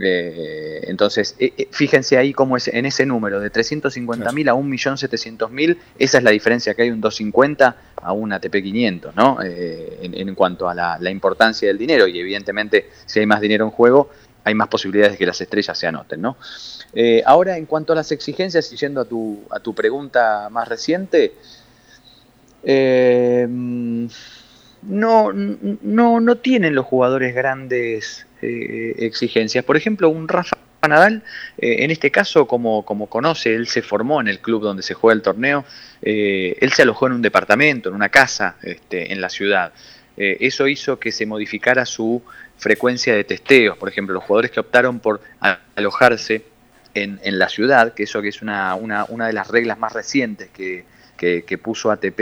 Eh, 0.00 0.84
entonces, 0.86 1.36
eh, 1.38 1.52
eh, 1.56 1.68
fíjense 1.70 2.16
ahí 2.16 2.32
cómo 2.32 2.56
es 2.56 2.68
en 2.68 2.86
ese 2.86 3.04
número, 3.04 3.40
de 3.40 3.52
350.000 3.52 4.48
a 4.48 4.54
1.700.000, 4.54 5.76
esa 5.98 6.18
es 6.18 6.24
la 6.24 6.30
diferencia 6.30 6.74
que 6.74 6.82
hay 6.82 6.90
un 6.90 7.00
250 7.00 7.76
a 7.96 8.12
un 8.12 8.32
ATP 8.32 8.62
500, 8.62 9.14
¿no? 9.14 9.38
en, 9.42 10.34
cuanto 10.34 10.68
a 10.68 10.74
la, 10.74 11.10
importancia 11.10 11.68
del 11.68 11.78
dinero. 11.78 12.06
Y 12.06 12.18
evidentemente, 12.18 12.90
si 13.04 13.20
hay 13.20 13.26
más 13.26 13.40
dinero 13.40 13.64
en 13.64 13.70
juego, 13.70 14.10
hay 14.44 14.54
más 14.54 14.68
posibilidades 14.68 15.12
de 15.12 15.18
que 15.18 15.26
las 15.26 15.40
estrellas 15.40 15.78
se 15.78 15.86
anoten, 15.86 16.20
¿no? 16.20 16.36
ahora, 17.26 17.56
en 17.56 17.66
cuanto 17.66 17.92
a 17.92 17.96
las 17.96 18.12
exigencias, 18.12 18.72
y 18.72 18.76
yendo 18.76 19.00
a 19.02 19.04
tu, 19.04 19.44
a 19.50 19.60
tu 19.60 19.74
pregunta 19.74 20.48
más 20.50 20.68
reciente, 20.68 21.34
no, 24.82 25.32
no, 25.32 26.20
no 26.20 26.36
tienen 26.38 26.74
los 26.74 26.86
jugadores 26.86 27.34
grandes 27.34 28.26
eh, 28.42 28.94
exigencias. 28.98 29.64
Por 29.64 29.76
ejemplo, 29.76 30.08
un 30.08 30.26
Rafa 30.26 30.56
Nadal, 30.88 31.22
eh, 31.58 31.76
en 31.84 31.92
este 31.92 32.10
caso, 32.10 32.46
como, 32.46 32.84
como 32.84 33.08
conoce, 33.08 33.54
él 33.54 33.68
se 33.68 33.82
formó 33.82 34.20
en 34.20 34.26
el 34.26 34.40
club 34.40 34.62
donde 34.62 34.82
se 34.82 34.94
juega 34.94 35.14
el 35.14 35.22
torneo, 35.22 35.64
eh, 36.02 36.56
él 36.60 36.72
se 36.72 36.82
alojó 36.82 37.06
en 37.06 37.12
un 37.12 37.22
departamento, 37.22 37.88
en 37.88 37.94
una 37.94 38.08
casa 38.08 38.56
este, 38.62 39.12
en 39.12 39.20
la 39.20 39.28
ciudad. 39.28 39.72
eso 40.16 40.68
hizo 40.68 40.98
que 40.98 41.10
se 41.10 41.24
modificara 41.24 41.86
su 41.86 42.22
frecuencia 42.56 43.14
de 43.14 43.24
testeos. 43.24 43.78
Por 43.78 43.88
ejemplo, 43.88 44.14
los 44.14 44.24
jugadores 44.24 44.50
que 44.50 44.60
optaron 44.60 45.00
por 45.00 45.20
alojarse 45.76 46.44
en, 46.94 47.20
en 47.22 47.38
la 47.38 47.48
ciudad, 47.48 47.94
que 47.94 48.02
eso 48.02 48.20
que 48.20 48.28
es 48.28 48.42
una, 48.42 48.74
una, 48.74 49.04
una 49.08 49.26
de 49.28 49.32
las 49.32 49.48
reglas 49.48 49.78
más 49.78 49.92
recientes 49.92 50.50
que, 50.50 50.84
que, 51.16 51.58
puso 51.62 51.90
ATP 51.90 52.18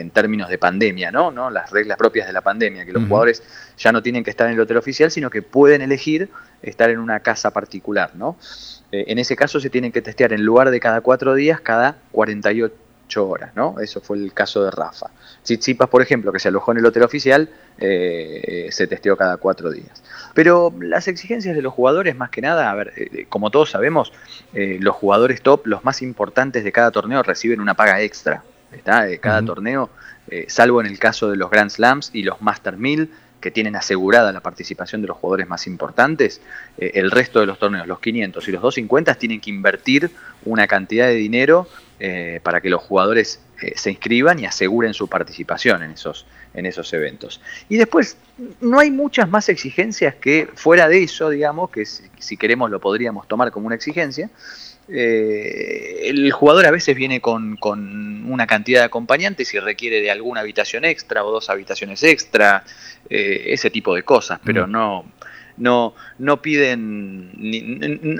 en 0.00 0.10
términos 0.10 0.48
de 0.48 0.58
pandemia, 0.58 1.10
¿no? 1.10 1.32
¿no? 1.32 1.50
Las 1.50 1.70
reglas 1.70 1.98
propias 1.98 2.26
de 2.26 2.32
la 2.32 2.40
pandemia, 2.40 2.84
que 2.84 2.92
los 2.92 3.02
jugadores 3.04 3.42
ya 3.76 3.90
no 3.90 4.02
tienen 4.02 4.22
que 4.22 4.30
estar 4.30 4.46
en 4.46 4.54
el 4.54 4.60
hotel 4.60 4.76
oficial, 4.76 5.10
sino 5.10 5.28
que 5.28 5.42
pueden 5.42 5.82
elegir 5.82 6.28
estar 6.62 6.88
en 6.90 6.98
una 6.98 7.20
casa 7.20 7.50
particular, 7.50 8.12
¿no? 8.14 8.36
Eh, 8.92 9.04
en 9.08 9.18
ese 9.18 9.34
caso 9.34 9.58
se 9.58 9.70
tienen 9.70 9.90
que 9.90 10.02
testear 10.02 10.32
en 10.32 10.44
lugar 10.44 10.70
de 10.70 10.78
cada 10.78 11.00
cuatro 11.00 11.34
días, 11.34 11.60
cada 11.60 11.98
48 12.12 12.83
horas, 13.16 13.52
¿no? 13.54 13.76
Eso 13.80 14.00
fue 14.00 14.16
el 14.18 14.32
caso 14.32 14.64
de 14.64 14.70
Rafa. 14.70 15.10
Tsitsipas, 15.42 15.88
por 15.88 16.02
ejemplo, 16.02 16.32
que 16.32 16.38
se 16.38 16.48
alojó 16.48 16.72
en 16.72 16.78
el 16.78 16.86
hotel 16.86 17.02
oficial, 17.02 17.48
eh, 17.78 18.68
se 18.70 18.86
testeó 18.86 19.16
cada 19.16 19.36
cuatro 19.36 19.70
días. 19.70 20.02
Pero 20.34 20.72
las 20.80 21.08
exigencias 21.08 21.54
de 21.54 21.62
los 21.62 21.72
jugadores, 21.72 22.16
más 22.16 22.30
que 22.30 22.40
nada, 22.40 22.70
a 22.70 22.74
ver, 22.74 22.92
eh, 22.96 23.26
como 23.28 23.50
todos 23.50 23.70
sabemos, 23.70 24.12
los 24.52 24.94
jugadores 24.96 25.42
top, 25.42 25.66
los 25.66 25.84
más 25.84 26.02
importantes 26.02 26.64
de 26.64 26.72
cada 26.72 26.90
torneo, 26.90 27.22
reciben 27.22 27.60
una 27.60 27.74
paga 27.74 28.00
extra. 28.00 28.42
¿está? 28.72 29.04
De 29.04 29.18
cada 29.18 29.42
torneo, 29.42 29.90
salvo 30.48 30.80
en 30.80 30.86
el 30.86 30.98
caso 30.98 31.30
de 31.30 31.36
los 31.36 31.50
Grand 31.50 31.70
Slams 31.70 32.10
y 32.12 32.22
los 32.22 32.40
Master 32.42 32.76
1000, 32.76 33.10
que 33.44 33.50
tienen 33.50 33.76
asegurada 33.76 34.32
la 34.32 34.40
participación 34.40 35.02
de 35.02 35.08
los 35.08 35.18
jugadores 35.18 35.46
más 35.46 35.66
importantes, 35.66 36.40
eh, 36.78 36.92
el 36.94 37.10
resto 37.10 37.40
de 37.40 37.46
los 37.46 37.58
torneos, 37.58 37.86
los 37.86 38.00
500 38.00 38.48
y 38.48 38.52
los 38.52 38.62
250, 38.62 39.14
tienen 39.16 39.38
que 39.38 39.50
invertir 39.50 40.10
una 40.46 40.66
cantidad 40.66 41.08
de 41.08 41.16
dinero 41.16 41.68
eh, 42.00 42.40
para 42.42 42.62
que 42.62 42.70
los 42.70 42.80
jugadores 42.80 43.40
eh, 43.60 43.74
se 43.76 43.90
inscriban 43.90 44.38
y 44.38 44.46
aseguren 44.46 44.94
su 44.94 45.08
participación 45.08 45.82
en 45.82 45.90
esos, 45.90 46.24
en 46.54 46.64
esos 46.64 46.90
eventos. 46.94 47.42
Y 47.68 47.76
después, 47.76 48.16
no 48.62 48.78
hay 48.78 48.90
muchas 48.90 49.28
más 49.28 49.50
exigencias 49.50 50.14
que 50.14 50.48
fuera 50.54 50.88
de 50.88 51.02
eso, 51.02 51.28
digamos, 51.28 51.68
que 51.68 51.84
si 51.84 52.38
queremos 52.38 52.70
lo 52.70 52.80
podríamos 52.80 53.28
tomar 53.28 53.50
como 53.50 53.66
una 53.66 53.74
exigencia, 53.74 54.30
eh, 54.88 55.83
el 56.08 56.32
jugador 56.32 56.66
a 56.66 56.70
veces 56.70 56.96
viene 56.96 57.20
con, 57.20 57.58
una 58.26 58.46
cantidad 58.46 58.80
de 58.80 58.86
acompañantes 58.86 59.52
y 59.54 59.58
requiere 59.58 60.00
de 60.00 60.10
alguna 60.10 60.40
habitación 60.40 60.84
extra 60.84 61.24
o 61.24 61.30
dos 61.30 61.50
habitaciones 61.50 62.02
extra, 62.02 62.64
eh, 63.10 63.44
ese 63.46 63.70
tipo 63.70 63.94
de 63.94 64.02
cosas, 64.02 64.40
pero 64.44 64.66
mm. 64.66 64.70
no, 64.70 65.04
no, 65.56 65.94
no 66.18 66.42
piden 66.42 67.30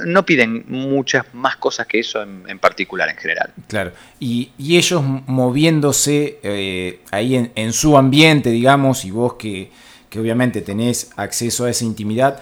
no 0.06 0.26
piden 0.26 0.64
muchas 0.68 1.26
más 1.32 1.56
cosas 1.56 1.86
que 1.86 2.00
eso 2.00 2.22
en, 2.22 2.58
particular 2.58 3.08
en 3.08 3.16
general. 3.16 3.52
Claro, 3.66 3.92
y, 4.20 4.50
ellos 4.58 5.02
moviéndose 5.02 6.38
eh, 6.42 7.00
ahí 7.10 7.50
en, 7.54 7.72
su 7.72 7.96
ambiente, 7.96 8.50
digamos, 8.50 9.04
y 9.04 9.10
vos 9.10 9.34
que, 9.34 9.70
obviamente 10.16 10.60
tenés 10.60 11.10
acceso 11.16 11.64
a 11.64 11.70
esa 11.70 11.84
intimidad, 11.84 12.40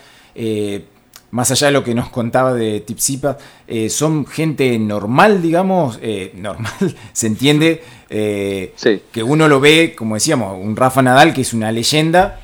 más 1.33 1.51
allá 1.51 1.69
de 1.69 1.73
lo 1.73 1.83
que 1.83 1.95
nos 1.95 2.11
contaba 2.11 2.53
de 2.53 2.81
Tipsipa, 2.81 3.39
eh, 3.67 3.89
son 3.89 4.27
gente 4.27 4.79
normal, 4.79 5.41
digamos, 5.41 5.99
eh, 6.03 6.31
normal, 6.37 6.95
se 7.13 7.27
entiende, 7.27 7.83
eh, 8.11 8.75
que 9.11 9.23
uno 9.23 9.49
lo 9.49 9.59
ve, 9.59 9.95
como 9.97 10.15
decíamos, 10.15 10.59
un 10.63 10.77
Rafa 10.77 11.01
Nadal 11.03 11.33
que 11.33 11.41
es 11.41 11.53
una 11.55 11.73
leyenda, 11.73 12.39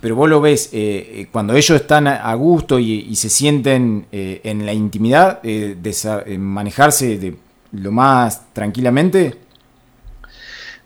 pero 0.00 0.16
vos 0.16 0.28
lo 0.28 0.40
ves 0.40 0.70
cuando 1.30 1.54
ellos 1.54 1.80
están 1.80 2.08
a 2.08 2.34
gusto 2.34 2.80
y, 2.80 3.14
se 3.14 3.28
sienten 3.28 4.06
en 4.10 4.66
la 4.66 4.72
intimidad, 4.72 5.40
de 5.42 6.38
manejarse 6.40 7.18
de 7.18 7.36
lo 7.70 7.92
más 7.92 8.52
tranquilamente. 8.52 9.36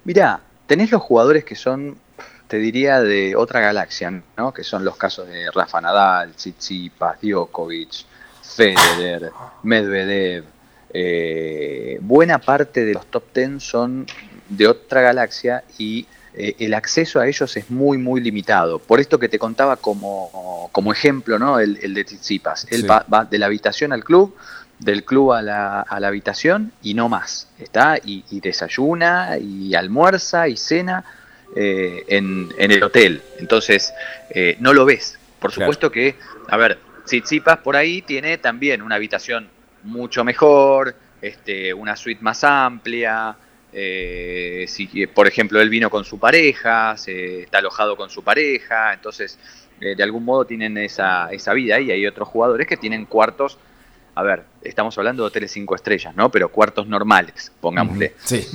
Mirá, 0.04 0.40
tenés 0.66 0.90
los 0.90 1.00
jugadores 1.00 1.44
que 1.44 1.54
son 1.54 1.96
te 2.48 2.58
diría 2.58 3.00
de 3.00 3.34
otra 3.36 3.60
galaxia, 3.60 4.22
¿no? 4.36 4.52
Que 4.52 4.62
son 4.62 4.84
los 4.84 4.96
casos 4.96 5.28
de 5.28 5.50
Rafa 5.50 5.80
Nadal, 5.80 6.32
Tsitsipas, 6.32 7.18
Djokovic, 7.20 8.04
Federer, 8.42 9.30
Medvedev. 9.62 10.44
Eh, 10.92 11.98
buena 12.00 12.38
parte 12.38 12.84
de 12.84 12.94
los 12.94 13.06
top 13.06 13.24
ten 13.32 13.60
son 13.60 14.06
de 14.48 14.68
otra 14.68 15.00
galaxia 15.00 15.64
y 15.76 16.06
eh, 16.34 16.54
el 16.60 16.74
acceso 16.74 17.18
a 17.18 17.26
ellos 17.26 17.56
es 17.56 17.70
muy, 17.70 17.98
muy 17.98 18.20
limitado. 18.20 18.78
Por 18.78 19.00
esto 19.00 19.18
que 19.18 19.28
te 19.28 19.38
contaba 19.38 19.76
como, 19.76 20.70
como 20.72 20.92
ejemplo, 20.92 21.38
¿no? 21.38 21.58
El, 21.58 21.94
de 21.94 22.04
Tsitsipas. 22.04 22.66
Él 22.70 22.88
va, 22.88 23.24
de 23.24 23.38
la 23.38 23.46
habitación 23.46 23.92
al 23.92 24.04
club, 24.04 24.36
del 24.78 25.04
club 25.04 25.32
a 25.32 25.42
la, 25.42 25.80
a 25.80 25.98
la 25.98 26.08
habitación 26.08 26.72
y 26.82 26.94
no 26.94 27.08
más. 27.08 27.48
Está 27.58 27.98
y, 27.98 28.24
y 28.30 28.40
desayuna 28.40 29.36
y 29.38 29.74
almuerza 29.74 30.46
y 30.46 30.56
cena 30.56 31.04
eh, 31.54 32.04
en, 32.08 32.52
el 32.58 32.82
hotel. 32.82 33.22
Entonces, 33.38 33.94
eh, 34.30 34.56
no 34.60 34.74
lo 34.74 34.84
ves. 34.84 35.18
Por 35.38 35.52
supuesto 35.52 35.90
que, 35.90 36.16
a 36.48 36.56
ver, 36.56 36.78
Tsitsipas 37.04 37.58
por 37.58 37.76
ahí 37.76 38.02
tiene 38.02 38.38
también 38.38 38.82
una 38.82 38.96
habitación 38.96 39.48
mucho 39.84 40.24
mejor, 40.24 40.94
este, 41.22 41.72
una 41.72 41.96
suite 41.96 42.22
más 42.22 42.42
amplia. 42.42 43.36
Eh, 43.72 44.64
si, 44.68 45.06
por 45.06 45.26
ejemplo, 45.26 45.60
él 45.60 45.68
vino 45.68 45.88
con 45.88 46.04
su 46.04 46.18
pareja, 46.18 46.96
se, 46.96 47.42
está 47.42 47.58
alojado 47.58 47.96
con 47.96 48.10
su 48.10 48.24
pareja, 48.24 48.92
entonces 48.94 49.38
de 49.78 50.02
algún 50.02 50.24
modo 50.24 50.46
tienen 50.46 50.78
esa, 50.78 51.30
esa 51.30 51.52
vida 51.52 51.78
y 51.78 51.90
hay 51.90 52.06
otros 52.06 52.28
jugadores 52.28 52.66
que 52.66 52.78
tienen 52.78 53.04
cuartos 53.04 53.58
a 54.14 54.22
ver, 54.22 54.44
estamos 54.62 54.96
hablando 54.96 55.22
de 55.22 55.26
hoteles 55.26 55.52
cinco 55.52 55.74
estrellas, 55.74 56.16
¿no? 56.16 56.30
Pero 56.30 56.50
cuartos 56.50 56.88
normales, 56.88 57.52
pongámosle. 57.60 58.14
Sí. 58.24 58.46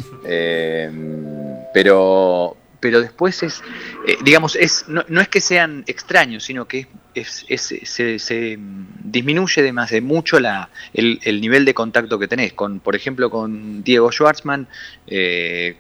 pero, 1.72 2.58
pero 2.82 3.00
después 3.00 3.44
es, 3.44 3.62
eh, 4.08 4.18
digamos, 4.24 4.58
es, 4.58 4.86
no, 4.88 5.22
es 5.22 5.30
que 5.30 5.40
sean 5.40 5.84
extraños, 5.86 6.44
sino 6.44 6.68
que 6.68 6.88
es, 7.14 7.46
se, 7.48 8.60
disminuye 9.04 9.62
de 9.62 9.72
más 9.72 9.92
de 9.92 10.02
mucho 10.02 10.40
la, 10.40 10.70
el, 10.92 11.40
nivel 11.40 11.64
de 11.64 11.76
contacto 11.76 12.18
que 12.18 12.28
tenés. 12.28 12.54
Con, 12.54 12.80
por 12.80 12.96
ejemplo, 12.96 13.30
con 13.30 13.84
Diego 13.84 14.12
Schwartzman, 14.12 14.68
eh, 15.06 15.78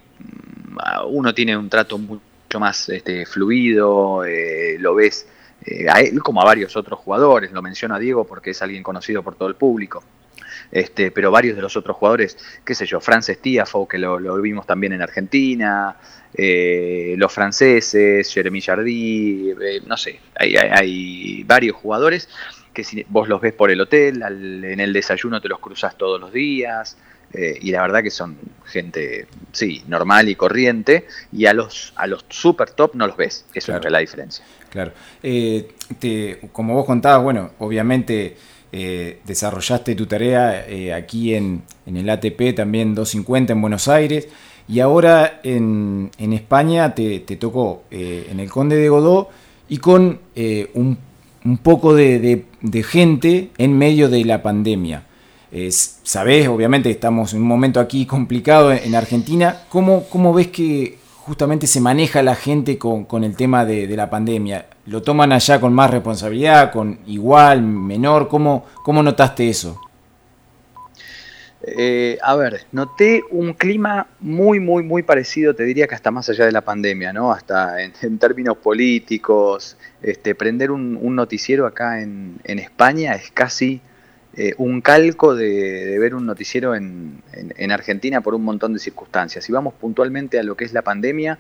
uno 1.08 1.34
tiene 1.34 1.58
un 1.58 1.70
trato 1.70 1.98
mucho 1.98 2.60
más 2.60 2.88
este, 2.89 3.25
fluido, 3.25 4.24
eh, 4.24 4.77
lo 4.79 4.93
ves 4.93 5.27
a 5.91 6.01
él 6.01 6.20
como 6.22 6.41
a 6.41 6.46
varios 6.46 6.75
otros 6.75 7.00
jugadores, 7.00 7.51
lo 7.51 7.62
menciono 7.62 7.96
a 7.96 8.00
Diego 8.00 8.25
porque 8.25 8.51
es 8.51 8.62
alguien 8.62 8.84
conocido 8.84 9.24
por 9.24 9.36
todo 9.36 9.50
el 9.50 9.55
público. 9.55 10.03
Este, 10.72 11.12
pero 11.12 11.32
varios 11.32 11.56
de 11.56 11.62
los 11.62 11.75
otros 11.75 11.98
jugadores, 11.98 12.38
qué 12.63 12.74
sé 12.74 12.86
yo, 12.86 13.01
Frances 13.01 13.42
Tiafo, 13.42 13.88
que 13.88 13.98
lo, 13.98 14.20
lo 14.20 14.42
vimos 14.42 14.66
también 14.66 14.94
en 14.94 15.01
Argentina, 15.01 15.98
eh, 16.34 17.16
los 17.18 17.32
franceses, 17.32 18.34
Jeremy 18.34 18.62
Jardy, 18.62 19.51
eh, 19.51 19.82
no 19.86 19.98
sé, 19.98 20.20
hay, 20.36 21.44
varios 21.44 21.75
jugadores 21.75 22.30
que 22.74 22.86
si 22.86 23.06
vos 23.10 23.28
los 23.28 23.42
ves 23.42 23.54
por 23.54 23.70
el 23.70 23.82
hotel, 23.82 24.24
en 24.24 24.80
el 24.80 24.94
desayuno 24.94 25.42
te 25.42 25.50
los 25.50 25.60
cruzas 25.60 25.98
todos 25.98 26.22
los 26.22 26.32
días, 26.32 26.98
eh, 27.34 27.58
y 27.62 27.72
la 27.72 27.82
verdad 27.82 28.01
que 28.01 28.12
son 28.12 28.38
gente, 28.66 29.28
sí, 29.51 29.84
normal 29.88 30.30
y 30.30 30.36
corriente, 30.36 31.06
y 31.34 31.48
a 31.48 31.54
los, 31.54 31.92
a 31.98 32.08
los 32.08 32.25
super 32.30 32.70
top 32.72 32.96
no 32.96 33.08
los 33.08 33.18
ves, 33.18 33.46
eso 33.54 33.75
es 33.75 33.92
la 33.92 34.00
diferencia. 34.00 34.46
Claro. 34.70 34.94
como 36.54 36.75
vos 36.75 36.86
contabas, 36.86 37.24
bueno, 37.24 37.51
obviamente 37.60 38.38
desarrollaste 38.72 39.96
tu 39.96 40.06
tarea 40.06 40.66
aquí 40.96 41.36
en, 41.36 41.63
en 41.86 41.98
el 41.98 42.10
ATP, 42.10 42.56
también 42.56 42.95
250 42.95 43.54
en 43.54 43.62
Buenos 43.62 43.88
Aires. 43.88 44.28
Y 44.72 44.80
ahora 44.80 45.41
en, 45.43 46.12
España 46.17 46.95
te, 46.95 47.19
tocó 47.19 47.84
eh, 47.91 48.28
en 48.32 48.39
el 48.39 48.50
Conde 48.50 48.78
de 48.78 48.88
Godó 48.88 49.30
y 49.67 49.78
con 49.78 50.19
eh, 50.34 50.72
un, 50.74 50.98
poco 51.62 51.93
de, 51.93 52.45
gente 52.86 53.50
en 53.58 53.78
medio 53.78 54.10
de 54.10 54.24
la 54.24 54.41
pandemia. 54.41 55.04
Sabés, 55.69 56.48
obviamente 56.48 56.89
estamos 56.89 57.34
en 57.34 57.41
un 57.41 57.48
momento 57.50 57.82
aquí 57.82 58.06
complicado 58.06 58.72
en 58.72 58.95
Argentina. 58.95 59.63
¿Cómo, 59.67 60.06
cómo 60.10 60.34
ves 60.34 60.48
que 60.48 61.00
justamente 61.32 61.65
se 61.65 61.80
maneja 61.80 62.22
la 62.22 62.36
gente 62.36 62.78
con, 62.78 63.24
el 63.24 63.38
tema 63.38 63.63
de, 63.63 63.88
la 63.96 64.10
pandemia? 64.10 64.65
¿Lo 64.88 65.02
toman 65.02 65.32
allá 65.32 65.62
con 65.62 65.72
más 65.72 65.89
responsabilidad, 65.89 66.74
con 66.74 67.00
igual, 67.08 67.62
menor? 67.62 68.28
¿Cómo, 68.28 68.65
cómo 68.84 69.02
notaste 69.02 69.48
eso? 69.48 69.80
Eh, 71.63 72.17
a 72.22 72.36
ver, 72.36 72.65
noté 72.74 73.24
un 73.32 73.54
clima 73.54 74.08
muy, 74.20 74.60
muy, 74.60 74.84
muy 74.84 75.04
parecido, 75.04 75.56
te 75.56 75.63
diría 75.63 75.88
que 75.88 75.96
hasta 75.96 76.12
más 76.12 76.28
allá 76.28 76.44
de 76.46 76.52
la 76.52 76.65
pandemia, 76.65 77.13
¿no? 77.13 77.32
Hasta 77.32 77.82
en, 77.82 78.17
términos 78.17 78.58
políticos, 78.58 79.78
este, 80.02 80.36
prender 80.36 80.70
un, 80.70 81.15
noticiero 81.15 81.65
acá 81.65 82.02
en, 82.02 82.41
España 82.44 83.13
es 83.13 83.32
casi 83.32 83.80
eh, 84.34 84.54
un 84.58 84.80
calco 84.80 85.36
de, 85.36 86.00
ver 86.00 86.15
un 86.15 86.26
noticiero 86.26 86.74
en, 86.74 87.22
Argentina 87.70 88.22
por 88.22 88.34
un 88.34 88.44
montón 88.44 88.74
de 88.74 88.80
circunstancias. 88.80 89.44
Si 89.44 89.52
vamos 89.52 89.74
puntualmente 89.74 90.39
a 90.39 90.44
lo 90.44 90.56
que 90.56 90.65
es 90.65 90.74
la 90.74 90.82
pandemia, 90.82 91.39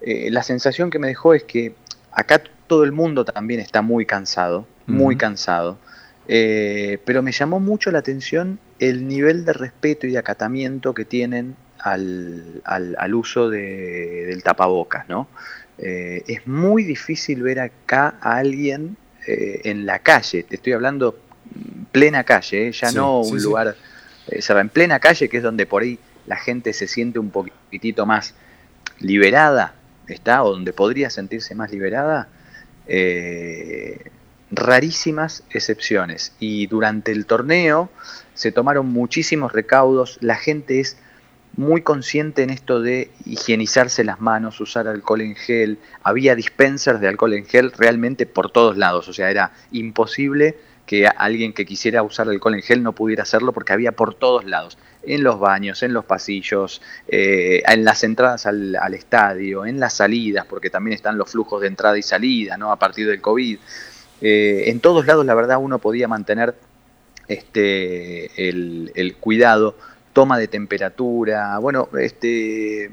eh, 0.00 0.30
la 0.30 0.42
sensación 0.42 0.90
que 0.90 0.98
me 0.98 1.08
dejó 1.08 1.34
es 1.34 1.44
que 1.44 1.74
acá 2.12 2.42
todo 2.66 2.84
el 2.84 2.92
mundo 2.92 3.24
también 3.24 3.60
está 3.60 3.82
muy 3.82 4.06
cansado, 4.06 4.66
muy 4.86 5.16
cansado. 5.16 5.78
Eh, 6.28 6.98
pero 7.04 7.22
me 7.22 7.32
llamó 7.32 7.60
mucho 7.60 7.90
la 7.90 8.00
atención 8.00 8.58
el 8.78 9.06
nivel 9.06 9.44
de 9.44 9.52
respeto 9.52 10.06
y 10.06 10.12
de 10.12 10.18
acatamiento 10.18 10.94
que 10.94 11.04
tienen 11.04 11.54
al, 11.78 12.62
al, 12.64 13.14
uso 13.14 13.48
de, 13.48 14.26
del 14.26 14.42
tapabocas, 14.42 15.08
¿no? 15.08 15.28
Es 15.78 16.46
muy 16.46 16.84
difícil 16.84 17.42
ver 17.42 17.60
acá 17.60 18.16
a 18.20 18.38
alguien 18.38 18.96
en 19.26 19.86
la 19.86 19.98
calle, 19.98 20.42
te 20.42 20.56
estoy 20.56 20.72
hablando 20.72 21.18
plena 21.96 22.24
calle, 22.24 22.72
ya 22.72 22.92
no 22.92 23.20
un 23.20 23.42
lugar, 23.42 23.74
en 24.28 24.68
plena 24.68 25.00
calle 25.00 25.30
que 25.30 25.38
es 25.38 25.42
donde 25.42 25.64
por 25.64 25.82
ahí 25.82 25.98
la 26.26 26.36
gente 26.36 26.74
se 26.74 26.86
siente 26.86 27.18
un 27.18 27.30
poquitito 27.30 28.04
más 28.04 28.34
liberada, 29.00 29.72
¿está? 30.06 30.44
O 30.44 30.50
donde 30.50 30.74
podría 30.74 31.08
sentirse 31.08 31.54
más 31.54 31.70
liberada, 31.70 32.28
rarísimas 34.50 35.42
excepciones. 35.48 36.34
Y 36.38 36.66
durante 36.66 37.12
el 37.12 37.24
torneo 37.24 37.88
se 38.34 38.52
tomaron 38.52 38.88
muchísimos 38.88 39.52
recaudos, 39.52 40.18
la 40.20 40.36
gente 40.36 40.80
es 40.80 40.98
muy 41.56 41.80
consciente 41.80 42.42
en 42.42 42.50
esto 42.50 42.82
de 42.82 43.10
higienizarse 43.24 44.04
las 44.04 44.20
manos, 44.20 44.60
usar 44.60 44.86
alcohol 44.86 45.22
en 45.22 45.34
gel, 45.34 45.78
había 46.02 46.34
dispensers 46.34 47.00
de 47.00 47.08
alcohol 47.08 47.32
en 47.32 47.46
gel 47.46 47.72
realmente 47.72 48.26
por 48.26 48.50
todos 48.50 48.76
lados, 48.76 49.08
o 49.08 49.14
sea, 49.14 49.30
era 49.30 49.52
imposible 49.72 50.58
que 50.86 51.06
alguien 51.08 51.52
que 51.52 51.66
quisiera 51.66 52.02
usar 52.02 52.28
alcohol 52.28 52.54
en 52.54 52.62
gel 52.62 52.82
no 52.82 52.92
pudiera 52.92 53.24
hacerlo 53.24 53.52
porque 53.52 53.72
había 53.72 53.92
por 53.92 54.14
todos 54.14 54.44
lados, 54.44 54.78
en 55.02 55.22
los 55.22 55.38
baños, 55.38 55.82
en 55.82 55.92
los 55.92 56.04
pasillos, 56.04 56.80
eh, 57.08 57.62
en 57.66 57.84
las 57.84 58.04
entradas 58.04 58.46
al, 58.46 58.94
estadio, 58.94 59.66
en 59.66 59.80
las 59.80 59.94
salidas, 59.94 60.46
porque 60.46 60.70
también 60.70 60.94
están 60.94 61.18
los 61.18 61.30
flujos 61.30 61.60
de 61.60 61.68
entrada 61.68 61.98
y 61.98 62.02
salida, 62.02 62.56
¿no? 62.56 62.72
A 62.72 62.78
partir 62.78 63.06
del 63.06 63.20
COVID. 63.20 63.58
Eh, 64.20 64.64
en 64.66 64.80
todos 64.80 65.06
lados, 65.06 65.26
la 65.26 65.34
verdad, 65.34 65.58
uno 65.60 65.78
podía 65.78 66.08
mantener 66.08 66.54
este, 67.28 68.48
el, 68.48 69.16
cuidado, 69.20 69.76
toma 70.12 70.38
de 70.38 70.48
temperatura, 70.48 71.58
bueno, 71.58 71.88
este, 72.00 72.90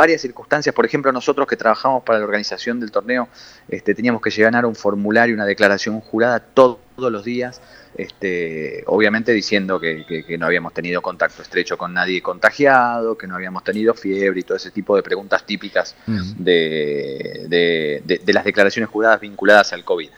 varias 0.00 0.22
circunstancias. 0.22 0.74
Por 0.74 0.86
ejemplo, 0.86 1.12
nosotros 1.12 1.46
que 1.46 1.56
trabajamos 1.56 2.02
para 2.02 2.18
la 2.18 2.24
organización 2.24 2.80
del 2.80 2.90
torneo, 2.90 3.28
este, 3.68 3.94
teníamos 3.94 4.22
que 4.22 4.30
llenar 4.30 4.64
un 4.64 4.74
formulario, 4.74 5.34
una 5.34 5.44
declaración 5.44 6.00
jurada 6.00 6.40
todos 6.40 6.78
los 6.96 7.22
días, 7.22 7.60
este, 7.94 8.82
obviamente 8.86 9.32
diciendo 9.32 9.78
que, 9.78 10.24
no 10.38 10.46
habíamos 10.46 10.72
tenido 10.72 11.02
contacto 11.02 11.42
estrecho 11.42 11.76
con 11.76 11.92
nadie 11.92 12.22
contagiado, 12.22 13.18
que 13.18 13.26
no 13.26 13.34
habíamos 13.34 13.62
tenido 13.62 13.92
fiebre 13.92 14.40
y 14.40 14.42
todo 14.42 14.56
ese 14.56 14.70
tipo 14.70 14.96
de 14.96 15.02
preguntas 15.02 15.44
típicas 15.44 15.94
de, 16.06 18.02
de 18.02 18.32
las 18.32 18.44
declaraciones 18.44 18.88
juradas 18.88 19.20
vinculadas 19.20 19.74
al 19.74 19.84
COVID. 19.84 20.08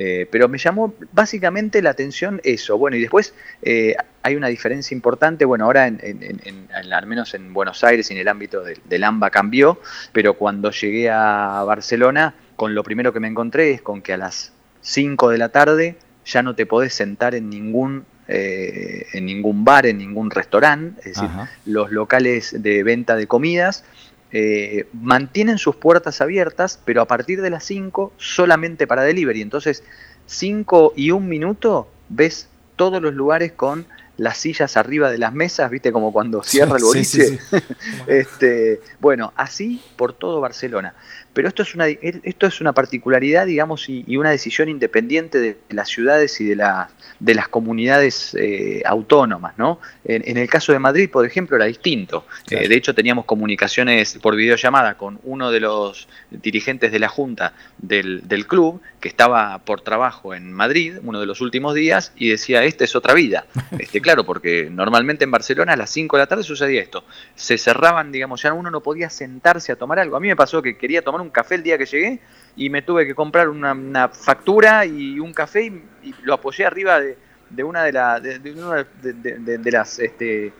Eh, 0.00 0.28
pero 0.30 0.48
me 0.48 0.58
llamó 0.58 0.94
básicamente 1.12 1.82
la 1.82 1.90
atención 1.90 2.40
eso. 2.44 2.78
Bueno, 2.78 2.96
y 2.96 3.00
después 3.00 3.34
eh, 3.62 3.96
hay 4.22 4.36
una 4.36 4.46
diferencia 4.46 4.94
importante. 4.94 5.44
Bueno, 5.44 5.64
ahora 5.64 5.88
en, 5.88 6.68
al 6.72 7.06
menos 7.08 7.34
en 7.34 7.52
Buenos 7.52 7.82
Aires 7.82 8.08
y 8.08 8.14
en 8.14 8.20
el 8.20 8.28
ámbito 8.28 8.62
del, 8.62 9.04
AMBA 9.04 9.30
cambió, 9.30 9.80
pero 10.12 10.34
cuando 10.34 10.70
llegué 10.70 11.10
a 11.10 11.64
Barcelona, 11.66 12.36
con 12.54 12.76
lo 12.76 12.84
primero 12.84 13.12
que 13.12 13.18
me 13.18 13.26
encontré 13.26 13.72
es 13.72 13.82
con 13.82 14.00
que 14.00 14.12
a 14.12 14.18
las 14.18 14.52
5 14.82 15.30
de 15.30 15.38
la 15.38 15.48
tarde 15.48 15.96
ya 16.24 16.44
no 16.44 16.54
te 16.54 16.64
podés 16.64 16.94
sentar 16.94 17.34
en 17.34 17.50
ningún 17.50 18.04
eh, 18.28 19.06
en 19.14 19.26
ningún 19.26 19.64
bar, 19.64 19.86
en 19.86 19.98
ningún 19.98 20.30
restaurante, 20.30 21.00
es 21.00 21.16
decir, 21.16 21.30
los 21.64 21.90
locales 21.90 22.54
de 22.62 22.82
venta 22.82 23.16
de 23.16 23.26
comidas 23.26 23.84
eh, 24.30 24.86
mantienen 24.92 25.58
sus 25.58 25.76
puertas 25.76 26.20
abiertas, 26.20 26.80
pero 26.84 27.00
a 27.00 27.06
partir 27.06 27.40
de 27.40 27.50
las 27.50 27.64
5 27.64 28.12
solamente 28.16 28.86
para 28.86 29.02
delivery. 29.02 29.40
Entonces, 29.40 29.82
5 30.26 30.92
y 30.96 31.10
un 31.10 31.28
minuto 31.28 31.88
ves 32.08 32.48
todos 32.76 33.00
los 33.02 33.14
lugares 33.14 33.52
con 33.52 33.86
las 34.18 34.36
sillas 34.36 34.76
arriba 34.76 35.10
de 35.10 35.18
las 35.18 35.32
mesas, 35.32 35.70
viste 35.70 35.92
como 35.92 36.12
cuando 36.12 36.42
cierra 36.42 36.76
el 36.76 36.82
boliche. 36.82 37.38
este, 38.06 38.80
bueno, 39.00 39.32
así 39.36 39.80
por 39.96 40.12
todo 40.12 40.40
Barcelona. 40.40 40.94
Pero 41.32 41.46
esto 41.46 41.62
es 41.62 41.76
una, 41.76 41.86
esto 41.86 42.48
es 42.48 42.60
una 42.60 42.72
particularidad, 42.72 43.46
digamos, 43.46 43.88
y, 43.88 44.16
una 44.16 44.30
decisión 44.30 44.68
independiente 44.68 45.38
de 45.38 45.56
las 45.70 45.88
ciudades 45.88 46.40
y 46.40 46.44
de, 46.44 46.56
la, 46.56 46.90
de 47.20 47.34
las 47.34 47.46
comunidades 47.46 48.34
eh, 48.34 48.82
autónomas, 48.84 49.56
¿no? 49.56 49.78
En, 50.04 50.36
el 50.36 50.48
caso 50.48 50.72
de 50.72 50.80
Madrid, 50.80 51.08
por 51.08 51.24
ejemplo, 51.24 51.54
era 51.54 51.66
distinto. 51.66 52.26
Eh, 52.50 52.66
de 52.66 52.74
hecho, 52.74 52.92
teníamos 52.92 53.24
comunicaciones 53.24 54.18
por 54.20 54.34
videollamada 54.34 54.96
con 54.96 55.20
uno 55.22 55.52
de 55.52 55.60
los 55.60 56.08
dirigentes 56.30 56.90
de 56.90 56.98
la 56.98 57.08
Junta 57.08 57.52
del, 57.76 58.26
del 58.26 58.48
club, 58.48 58.80
que 59.00 59.08
estaba 59.08 59.58
por 59.60 59.82
trabajo 59.82 60.34
en 60.34 60.52
Madrid, 60.52 60.96
uno 61.04 61.20
de 61.20 61.26
los 61.26 61.40
últimos 61.40 61.74
días, 61.74 62.12
y 62.16 62.30
decía, 62.30 62.64
esta 62.64 62.82
es 62.82 62.96
otra 62.96 63.14
vida. 63.14 63.46
Este, 63.78 64.00
claro, 64.08 64.24
porque 64.24 64.70
normalmente 64.70 65.24
en 65.24 65.30
Barcelona 65.30 65.74
a 65.74 65.76
las 65.76 65.90
5 65.90 66.16
de 66.16 66.22
la 66.22 66.26
tarde 66.26 66.42
sucedía 66.42 66.80
esto. 66.80 67.04
Se 67.34 67.58
cerraban, 67.58 68.10
digamos, 68.10 68.40
ya 68.40 68.54
uno 68.54 68.70
no 68.70 68.80
podía 68.80 69.10
sentarse 69.10 69.70
a 69.70 69.76
tomar 69.76 69.98
algo. 69.98 70.16
A 70.16 70.20
mí 70.20 70.28
me 70.28 70.34
pasó 70.34 70.62
que 70.62 70.78
quería 70.78 71.02
tomar 71.02 71.20
un 71.20 71.28
café 71.28 71.56
el 71.56 71.62
día 71.62 71.76
que 71.76 71.84
llegué 71.84 72.20
y 72.56 72.70
me 72.70 72.80
tuve 72.80 73.06
que 73.06 73.14
comprar 73.14 73.50
una, 73.50 74.08
factura 74.08 74.86
y 74.86 75.20
un 75.20 75.34
café 75.34 75.64
y, 76.02 76.14
lo 76.22 76.32
apoyé 76.32 76.64
arriba 76.64 77.00
de, 77.00 77.62
una 77.62 77.84
de, 77.84 77.92
la, 77.92 78.18
de, 78.18 79.70
las... 79.70 79.98
Este, 79.98 80.54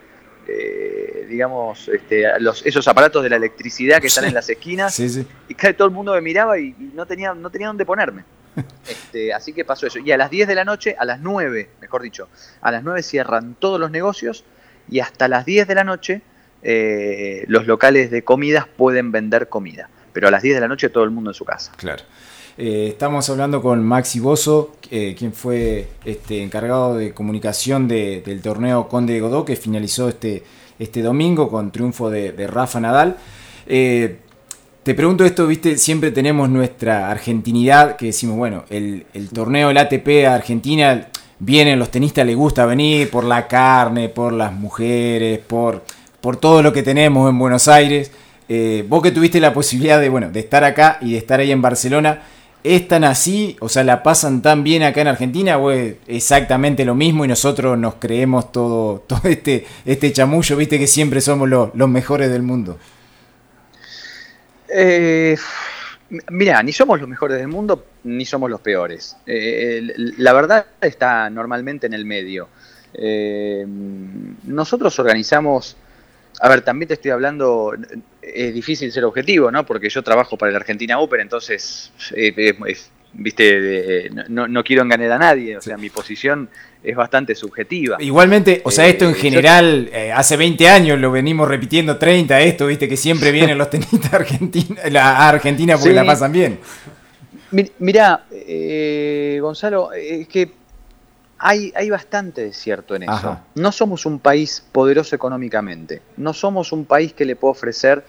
eh, 0.46 1.26
digamos, 1.26 1.88
este, 1.88 2.24
los, 2.40 2.64
esos 2.66 2.86
aparatos 2.86 3.22
de 3.22 3.30
la 3.30 3.36
electricidad 3.36 3.98
que 3.98 4.08
están 4.08 4.26
en 4.26 4.34
las 4.34 4.50
esquinas. 4.50 4.98
Y 5.48 5.54
casi 5.54 5.72
todo 5.72 5.88
el 5.88 5.94
mundo 5.94 6.12
me 6.12 6.20
miraba 6.20 6.58
y, 6.58 6.74
no, 6.94 7.06
tenía, 7.06 7.32
no 7.32 7.48
tenía 7.48 7.68
dónde 7.68 7.86
ponerme. 7.86 8.24
Este, 8.88 9.32
así 9.32 9.52
que 9.52 9.64
pasó 9.64 9.86
eso. 9.86 9.98
Y 9.98 10.12
a 10.12 10.16
las 10.16 10.30
10 10.30 10.48
de 10.48 10.54
la 10.54 10.64
noche, 10.64 10.96
a 10.98 11.04
las 11.04 11.20
9, 11.20 11.68
mejor 11.80 12.02
dicho, 12.02 12.28
a 12.60 12.70
las 12.70 12.82
9 12.82 13.02
cierran 13.02 13.54
todos 13.58 13.78
los 13.78 13.90
negocios 13.90 14.44
y 14.90 15.00
hasta 15.00 15.28
las 15.28 15.44
10 15.44 15.68
de 15.68 15.74
la 15.74 15.84
noche 15.84 16.22
eh, 16.62 17.44
los 17.48 17.66
locales 17.66 18.10
de 18.10 18.24
comidas 18.24 18.66
pueden 18.66 19.12
vender 19.12 19.48
comida. 19.48 19.88
Pero 20.12 20.28
a 20.28 20.30
las 20.30 20.42
10 20.42 20.56
de 20.56 20.60
la 20.60 20.68
noche 20.68 20.88
todo 20.88 21.04
el 21.04 21.10
mundo 21.10 21.30
en 21.30 21.34
su 21.34 21.44
casa. 21.44 21.72
Claro. 21.76 22.02
Eh, 22.56 22.88
estamos 22.88 23.28
hablando 23.30 23.62
con 23.62 23.84
Maxi 23.84 24.18
Bozo, 24.18 24.76
eh, 24.90 25.14
quien 25.16 25.32
fue 25.32 25.88
este, 26.04 26.42
encargado 26.42 26.96
de 26.96 27.14
comunicación 27.14 27.86
del 27.86 28.42
torneo 28.42 28.88
Conde 28.88 29.12
de 29.12 29.20
Godó, 29.20 29.44
que 29.44 29.54
finalizó 29.54 30.08
este, 30.08 30.42
este 30.78 31.02
domingo 31.02 31.48
con 31.50 31.70
triunfo 31.70 32.10
de, 32.10 32.46
Rafa 32.48 32.80
Nadal. 32.80 33.16
Te 34.88 34.94
pregunto 34.94 35.22
esto, 35.26 35.46
viste, 35.46 35.76
siempre 35.76 36.12
tenemos 36.12 36.48
nuestra 36.48 37.10
argentinidad, 37.10 37.96
que 37.96 38.06
decimos, 38.06 38.38
bueno, 38.38 38.64
el, 38.70 39.04
torneo, 39.34 39.68
el 39.68 39.76
ATP 39.76 40.26
a 40.26 40.34
Argentina, 40.34 41.08
vienen, 41.38 41.78
los 41.78 41.90
tenistas 41.90 42.24
les 42.24 42.34
gusta 42.34 42.64
venir 42.64 43.10
por 43.10 43.24
la 43.24 43.46
carne, 43.46 44.08
por 44.08 44.32
las 44.32 44.50
mujeres, 44.50 45.40
por, 45.40 45.84
por 46.22 46.38
todo 46.38 46.62
lo 46.62 46.72
que 46.72 46.82
tenemos 46.82 47.28
en 47.28 47.38
Buenos 47.38 47.68
Aires. 47.68 48.10
Eh, 48.48 48.82
vos 48.88 49.02
que 49.02 49.10
tuviste 49.10 49.40
la 49.40 49.52
posibilidad 49.52 50.00
de, 50.00 50.08
bueno, 50.08 50.30
de 50.30 50.40
estar 50.40 50.64
acá 50.64 50.96
y 51.02 51.12
de 51.12 51.18
estar 51.18 51.38
ahí 51.38 51.52
en 51.52 51.60
Barcelona, 51.60 52.22
¿es 52.64 52.88
tan 52.88 53.04
así? 53.04 53.58
O 53.60 53.68
sea, 53.68 53.84
¿la 53.84 54.02
pasan 54.02 54.40
tan 54.40 54.64
bien 54.64 54.84
acá 54.84 55.02
en 55.02 55.08
Argentina 55.08 55.58
o 55.58 55.70
exactamente 55.70 56.86
lo 56.86 56.94
mismo 56.94 57.26
y 57.26 57.28
nosotros 57.28 57.78
nos 57.78 57.96
creemos 57.96 58.50
todo, 58.52 59.00
todo 59.06 59.20
este, 59.24 59.66
este 59.84 60.14
chamullo, 60.14 60.56
viste 60.56 60.78
que 60.78 60.86
siempre 60.86 61.20
somos 61.20 61.46
los 61.46 61.88
mejores 61.90 62.30
del 62.30 62.42
mundo? 62.42 62.78
Eh, 64.68 65.36
mira, 66.30 66.62
ni 66.62 66.72
somos 66.72 67.00
los 67.00 67.08
mejores 67.08 67.38
del 67.38 67.48
mundo, 67.48 67.84
ni 68.04 68.24
somos 68.24 68.50
los 68.50 68.60
peores. 68.60 69.16
Eh, 69.26 69.92
la 70.18 70.32
verdad 70.32 70.66
está 70.80 71.28
normalmente 71.30 71.86
en 71.86 71.94
el 71.94 72.04
medio. 72.04 72.48
Eh, 72.94 73.64
nosotros 74.44 74.98
organizamos, 74.98 75.76
a 76.40 76.48
ver, 76.48 76.62
también 76.62 76.88
te 76.88 76.94
estoy 76.94 77.10
hablando, 77.10 77.74
es 78.22 78.54
difícil 78.54 78.92
ser 78.92 79.04
objetivo, 79.04 79.50
¿no? 79.50 79.64
Porque 79.66 79.90
yo 79.90 80.02
trabajo 80.02 80.36
para 80.36 80.52
la 80.52 80.58
Argentina 80.58 80.98
Open, 80.98 81.20
entonces 81.20 81.92
es 82.14 82.90
viste, 83.12 84.10
no, 84.28 84.48
no, 84.48 84.64
quiero 84.64 84.82
engañar 84.82 85.12
a 85.12 85.18
nadie, 85.18 85.56
o 85.56 85.60
sea, 85.60 85.76
mi 85.76 85.90
posición 85.90 86.48
es 86.82 86.96
bastante 86.96 87.34
subjetiva. 87.34 87.96
Igualmente, 88.00 88.62
o 88.64 88.70
sea, 88.70 88.86
esto 88.86 89.04
en 89.04 89.12
eh, 89.12 89.14
general, 89.14 89.90
eh, 89.92 90.12
hace 90.12 90.36
20 90.36 90.68
años 90.68 90.98
lo 90.98 91.10
venimos 91.10 91.48
repitiendo, 91.48 91.96
30, 91.96 92.40
esto, 92.40 92.66
viste, 92.66 92.88
que 92.88 92.96
siempre 92.96 93.32
vienen 93.32 93.58
los 93.58 93.70
tenistas 93.70 94.12
argentinos 94.12 94.78
a 94.94 95.28
Argentina 95.28 95.76
porque 95.76 95.94
la 95.94 96.04
pasan 96.04 96.32
bien. 96.32 96.60
Mirá, 97.78 98.24
eh, 98.30 99.38
Gonzalo, 99.40 99.92
es 99.92 100.28
que 100.28 100.52
hay, 101.38 101.72
hay 101.74 101.88
bastante 101.88 102.42
de 102.42 102.52
cierto 102.52 102.94
en 102.94 103.04
eso. 103.04 103.38
No 103.54 103.72
somos 103.72 104.06
un 104.06 104.18
país 104.18 104.62
poderoso 104.70 105.16
económicamente, 105.16 106.02
no 106.16 106.32
somos 106.32 106.72
un 106.72 106.84
país 106.84 107.12
que 107.12 107.24
le 107.24 107.36
pueda 107.36 107.52
ofrecer 107.52 108.04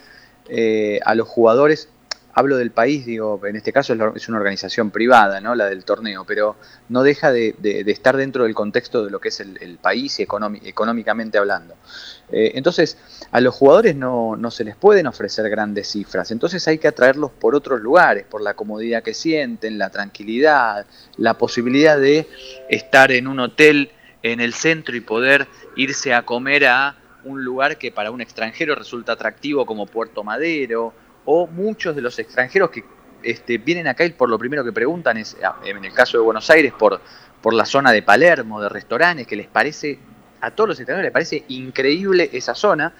a 1.05 1.15
los 1.15 1.27
jugadores 1.27 1.89
hablo 2.33 2.57
del 2.57 2.71
país, 2.71 3.05
digo, 3.05 3.39
en 3.45 3.55
este 3.55 3.73
caso 3.73 3.93
es, 4.15 4.29
una 4.29 4.37
organización 4.37 4.91
privada, 4.91 5.41
¿no? 5.41 5.55
La 5.55 5.65
del 5.65 5.83
torneo, 5.83 6.25
pero 6.25 6.55
no 6.89 7.03
deja 7.03 7.31
de, 7.31 7.55
estar 7.87 8.17
dentro 8.17 8.43
del 8.43 8.53
contexto 8.53 9.03
de 9.03 9.11
lo 9.11 9.19
que 9.19 9.29
es 9.29 9.39
el, 9.39 9.77
país 9.81 10.19
económicamente 10.19 11.37
hablando. 11.37 11.75
Eh, 12.31 12.51
entonces, 12.55 12.97
a 13.31 13.41
los 13.41 13.55
jugadores 13.55 13.95
no, 13.95 14.37
se 14.51 14.63
les 14.63 14.75
pueden 14.75 15.07
ofrecer 15.07 15.49
grandes 15.49 15.89
cifras, 15.89 16.31
entonces 16.31 16.67
hay 16.67 16.77
que 16.77 16.87
atraerlos 16.87 17.31
por 17.31 17.55
otros 17.55 17.81
lugares, 17.81 18.25
por 18.25 18.41
la 18.41 18.53
comodidad 18.53 19.03
que 19.03 19.13
sienten, 19.13 19.77
la 19.77 19.89
tranquilidad, 19.89 20.85
la 21.17 21.35
posibilidad 21.35 21.99
de 21.99 22.27
estar 22.69 23.11
en 23.11 23.27
un 23.27 23.39
hotel 23.39 23.91
en 24.21 24.41
el 24.41 24.53
centro 24.53 24.95
y 24.95 25.01
poder 25.01 25.47
irse 25.75 26.13
a 26.13 26.23
comer 26.23 26.65
a 26.65 26.97
un 27.23 27.43
lugar 27.43 27.77
que 27.77 27.91
para 27.91 28.11
un 28.11 28.21
extranjero 28.21 28.75
resulta 28.75 29.13
atractivo 29.13 29.65
como 29.65 29.85
Puerto 29.85 30.23
Madero, 30.23 30.93
o 31.25 31.47
muchos 31.47 31.95
de 31.95 32.01
los 32.01 32.17
extranjeros 32.19 32.69
que 32.69 32.83
este, 33.23 33.57
vienen 33.57 33.87
acá 33.87 34.05
y 34.05 34.11
por 34.11 34.29
lo 34.29 34.37
primero 34.39 34.63
que 34.63 34.71
preguntan 34.71 35.17
es, 35.17 35.35
ah, 35.43 35.57
en 35.65 35.83
el 35.83 35.93
caso 35.93 36.17
de 36.17 36.23
Buenos 36.23 36.49
Aires, 36.49 36.73
por, 36.77 37.01
por 37.41 37.53
la 37.53 37.65
zona 37.65 37.91
de 37.91 38.01
Palermo, 38.01 38.61
de 38.61 38.69
restaurantes, 38.69 39.27
que 39.27 39.35
les 39.35 39.47
parece, 39.47 39.99
a 40.41 40.51
todos 40.51 40.69
los 40.69 40.79
extranjeros 40.79 41.03
les 41.03 41.13
parece 41.13 41.43
increíble 41.49 42.29
esa 42.33 42.55
zona. 42.55 42.93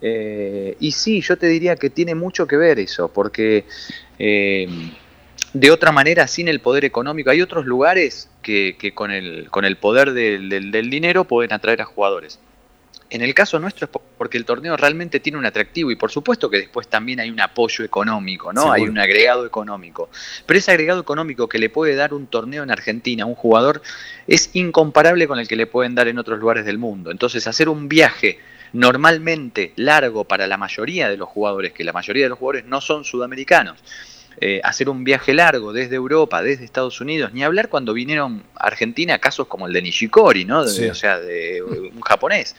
Eh, 0.00 0.76
y 0.80 0.92
sí, 0.92 1.20
yo 1.20 1.36
te 1.36 1.46
diría 1.46 1.76
que 1.76 1.90
tiene 1.90 2.14
mucho 2.14 2.46
que 2.46 2.56
ver 2.56 2.78
eso, 2.78 3.08
porque 3.08 3.66
eh, 4.18 4.68
de 5.52 5.70
otra 5.70 5.92
manera, 5.92 6.26
sin 6.26 6.48
el 6.48 6.60
poder 6.60 6.84
económico, 6.84 7.30
hay 7.30 7.42
otros 7.42 7.66
lugares 7.66 8.30
que, 8.42 8.92
con, 8.94 9.10
el, 9.10 9.50
con 9.50 9.66
el 9.66 9.76
poder 9.76 10.12
del 10.12 10.90
dinero 10.90 11.24
pueden 11.24 11.52
atraer 11.52 11.82
a 11.82 11.84
jugadores. 11.84 12.40
En 13.10 13.22
el 13.22 13.32
caso 13.32 13.58
nuestro 13.58 13.86
es 13.86 14.02
porque 14.18 14.36
el 14.36 14.44
torneo 14.44 14.76
realmente 14.76 15.20
tiene 15.20 15.38
un 15.38 15.46
atractivo 15.46 15.90
y 15.90 15.96
por 15.96 16.10
supuesto 16.10 16.50
que 16.50 16.58
después 16.58 16.88
también 16.88 17.20
hay 17.20 17.30
un 17.30 17.40
apoyo 17.40 17.84
económico, 17.84 18.52
¿no? 18.52 18.70
Hay 18.70 18.82
un 18.82 18.98
agregado 18.98 19.46
económico. 19.46 20.10
Pero 20.44 20.58
ese 20.58 20.72
agregado 20.72 21.00
económico 21.00 21.48
que 21.48 21.58
le 21.58 21.70
puede 21.70 21.94
dar 21.94 22.12
un 22.12 22.26
torneo 22.26 22.62
en 22.62 22.70
Argentina 22.70 23.24
a 23.24 23.26
un 23.26 23.34
jugador 23.34 23.80
es 24.26 24.50
incomparable 24.52 25.26
con 25.26 25.38
el 25.38 25.48
que 25.48 25.56
le 25.56 25.66
pueden 25.66 25.94
dar 25.94 26.08
en 26.08 26.18
otros 26.18 26.38
lugares 26.38 26.66
del 26.66 26.76
mundo. 26.76 27.10
Entonces, 27.10 27.46
hacer 27.46 27.68
un 27.70 27.88
viaje 27.88 28.38
normalmente 28.72 29.72
largo 29.76 30.24
para 30.24 30.46
la 30.46 30.58
mayoría 30.58 31.08
de 31.08 31.16
los 31.16 31.28
jugadores, 31.28 31.72
que 31.72 31.84
la 31.84 31.92
mayoría 31.92 32.24
de 32.24 32.28
los 32.28 32.38
jugadores 32.38 32.66
no 32.66 32.82
son 32.82 33.04
sudamericanos, 33.04 33.82
eh, 34.40 34.60
hacer 34.62 34.88
un 34.88 35.02
viaje 35.02 35.34
largo 35.34 35.72
desde 35.72 35.96
Europa, 35.96 36.42
desde 36.42 36.64
Estados 36.64 37.00
Unidos, 37.00 37.32
ni 37.32 37.42
hablar 37.42 37.68
cuando 37.68 37.92
vinieron 37.92 38.44
a 38.54 38.68
Argentina 38.68 39.18
casos 39.18 39.48
como 39.48 39.66
el 39.66 39.72
de 39.72 39.82
Nishikori, 39.82 40.44
¿no? 40.44 40.60
O 40.60 40.94
sea, 40.94 41.18
de 41.18 41.60
un 41.62 42.00
japonés. 42.00 42.54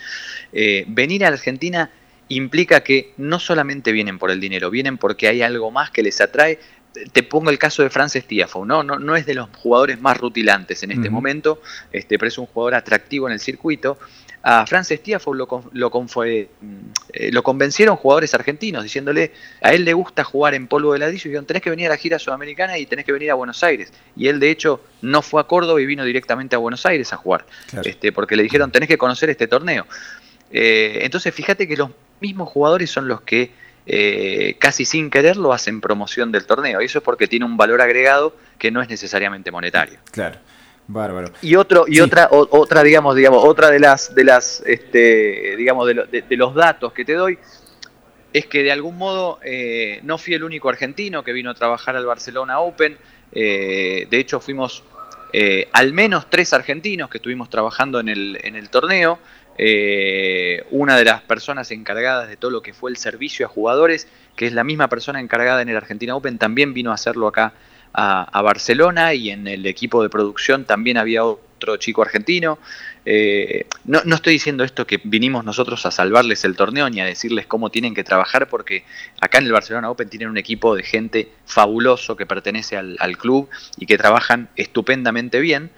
Eh, 0.51 0.83
venir 0.87 1.23
a 1.23 1.29
Argentina 1.29 1.89
implica 2.27 2.81
que 2.81 3.13
no 3.15 3.39
solamente 3.39 3.93
vienen 3.93 4.19
por 4.19 4.29
el 4.29 4.41
dinero, 4.41 4.69
vienen 4.69 4.97
porque 4.97 5.29
hay 5.29 5.41
algo 5.41 5.71
más 5.71 5.89
que 5.89 6.03
les 6.03 6.19
atrae. 6.19 6.59
Te 7.13 7.23
pongo 7.23 7.49
el 7.49 7.57
caso 7.57 7.81
de 7.81 7.89
Frances 7.89 8.25
Tiafoe, 8.25 8.65
¿no? 8.65 8.83
No, 8.83 8.99
no 8.99 9.15
es 9.15 9.25
de 9.25 9.35
los 9.35 9.49
jugadores 9.55 10.01
más 10.01 10.17
rutilantes 10.17 10.83
en 10.83 10.91
este 10.91 11.09
momento, 11.09 11.61
este, 11.93 12.17
pero 12.17 12.27
es 12.27 12.37
un 12.37 12.47
jugador 12.47 12.75
atractivo 12.75 13.27
en 13.27 13.33
el 13.33 13.39
circuito 13.39 13.97
a 14.41 14.65
Frances 14.65 15.01
Tiafoe 15.03 15.35
lo, 15.35 15.47
lo, 15.73 15.91
eh, 16.23 16.49
lo, 17.31 17.43
convencieron 17.43 17.97
jugadores 17.97 18.33
argentinos, 18.33 18.83
diciéndole, 18.83 19.33
a 19.61 19.73
él 19.73 19.83
le 19.83 19.93
gusta 19.93 20.23
jugar 20.23 20.53
en 20.53 20.67
polvo 20.67 20.93
de 20.93 20.99
ladrillo, 20.99 21.23
y 21.25 21.29
dijeron, 21.29 21.45
tenés 21.45 21.61
que 21.61 21.69
venir 21.69 21.87
a 21.87 21.89
la 21.89 21.97
gira 21.97 22.19
sudamericana 22.19 22.77
y 22.77 22.85
tenés 22.85 23.05
que 23.05 23.11
venir 23.11 23.31
a 23.31 23.33
Buenos 23.33 23.63
Aires. 23.63 23.91
Y 24.15 24.27
él, 24.27 24.39
de 24.39 24.49
hecho, 24.49 24.81
no 25.01 25.21
fue 25.21 25.41
a 25.41 25.43
Córdoba 25.43 25.81
y 25.81 25.85
vino 25.85 26.05
directamente 26.05 26.55
a 26.55 26.59
Buenos 26.59 26.85
Aires 26.85 27.11
a 27.11 27.17
jugar, 27.17 27.45
este, 27.83 28.11
porque 28.11 28.35
le 28.35 28.43
dijeron, 28.43 28.71
tenés 28.71 28.87
que 28.87 28.97
conocer 28.97 29.29
este 29.29 29.47
torneo. 29.47 29.85
Eh, 30.51 30.99
entonces, 31.01 31.33
fíjate 31.33 31.67
que 31.67 31.75
los 31.75 31.89
mismos 32.21 32.49
jugadores 32.49 32.89
son 32.89 33.07
los 33.07 33.21
que 33.21 33.51
eh, 33.85 34.55
casi 34.59 34.85
sin 34.85 35.09
quererlo 35.09 35.51
hacen 35.51 35.81
promoción 35.81 36.31
del 36.31 36.45
torneo, 36.45 36.81
y 36.81 36.85
eso 36.85 36.99
es 36.99 37.03
porque 37.03 37.27
tiene 37.27 37.45
un 37.45 37.57
valor 37.57 37.81
agregado 37.81 38.35
que 38.57 38.71
no 38.71 38.81
es 38.81 38.87
necesariamente 38.87 39.51
monetario. 39.51 39.99
Claro. 40.11 40.37
Bárbaro. 40.91 41.31
Y 41.43 41.55
otro 41.55 41.85
y 41.87 41.99
otra 41.99 42.29
otra 42.31 42.81
digamos 42.81 43.15
digamos 43.15 43.43
otra 43.45 43.69
de 43.69 43.79
las 43.79 44.15
de 44.15 44.23
las 44.23 44.63
este, 44.65 45.55
digamos 45.55 45.87
de, 45.87 46.25
los 46.35 46.55
datos 46.55 46.93
que 46.93 47.05
te 47.05 47.13
doy 47.13 47.37
es 48.33 48.47
que 48.47 48.63
de 48.63 48.71
algún 48.71 48.97
modo 48.97 49.39
eh, 49.43 49.99
no 50.01 50.17
fui 50.17 50.33
el 50.33 50.43
único 50.43 50.67
argentino 50.67 51.23
que 51.23 51.31
vino 51.31 51.51
a 51.51 51.53
trabajar 51.53 51.95
al 51.95 52.07
Barcelona 52.07 52.59
Open. 52.59 52.97
Eh, 53.31 54.07
de 54.09 54.17
hecho 54.17 54.39
fuimos 54.39 54.83
eh, 55.31 55.69
al 55.73 55.93
menos 55.93 56.27
tres 56.27 56.53
argentinos 56.53 57.07
que 57.11 57.19
estuvimos 57.19 57.51
trabajando 57.51 57.99
en 57.99 58.09
el, 58.09 58.39
en 58.41 58.55
el 58.55 58.71
torneo. 58.71 59.19
una 60.71 60.97
de 60.97 61.05
las 61.05 61.21
personas 61.21 61.69
encargadas 61.69 62.29
de 62.29 62.37
todo 62.37 62.49
lo 62.49 62.61
que 62.61 62.73
fue 62.73 62.89
el 62.89 62.97
servicio 62.97 63.45
a 63.45 63.49
jugadores, 63.49 64.07
que 64.35 64.47
es 64.47 64.53
la 64.53 64.63
misma 64.63 64.87
persona 64.87 65.19
encargada 65.19 65.61
en 65.61 65.69
el 65.69 65.77
Argentina 65.77 66.15
Open, 66.15 66.39
también 66.39 66.73
vino 66.73 66.89
a 66.89 66.95
hacerlo 66.95 67.27
acá 67.27 67.53
a, 67.93 68.41
Barcelona 68.41 69.13
y 69.13 69.29
en 69.29 69.47
el 69.47 69.65
equipo 69.65 70.03
de 70.03 70.09
producción 70.09 70.65
también 70.65 70.97
había 70.97 71.23
otro 71.23 71.77
chico 71.77 72.01
argentino. 72.01 72.59
Eh, 73.05 73.65
no, 73.85 74.01
no, 74.05 74.15
estoy 74.15 74.33
diciendo 74.33 74.63
esto 74.63 74.85
que 74.85 74.99
vinimos 75.03 75.43
nosotros 75.43 75.85
a 75.85 75.91
salvarles 75.91 76.45
el 76.45 76.55
torneo 76.55 76.89
ni 76.89 77.01
a 77.01 77.05
decirles 77.05 77.47
cómo 77.47 77.69
tienen 77.69 77.95
que 77.95 78.03
trabajar, 78.03 78.47
porque 78.49 78.83
acá 79.19 79.39
en 79.39 79.45
el 79.45 79.51
Barcelona 79.51 79.89
Open 79.89 80.09
tienen 80.09 80.29
un 80.29 80.37
equipo 80.37 80.75
de 80.75 80.83
gente 80.83 81.31
fabuloso 81.45 82.15
que 82.15 82.25
pertenece 82.25 82.77
al, 82.77 83.17
club 83.17 83.49
y 83.77 83.85
que 83.85 83.97
trabajan 83.97 84.49
estupendamente 84.55 85.39
bien. 85.39 85.71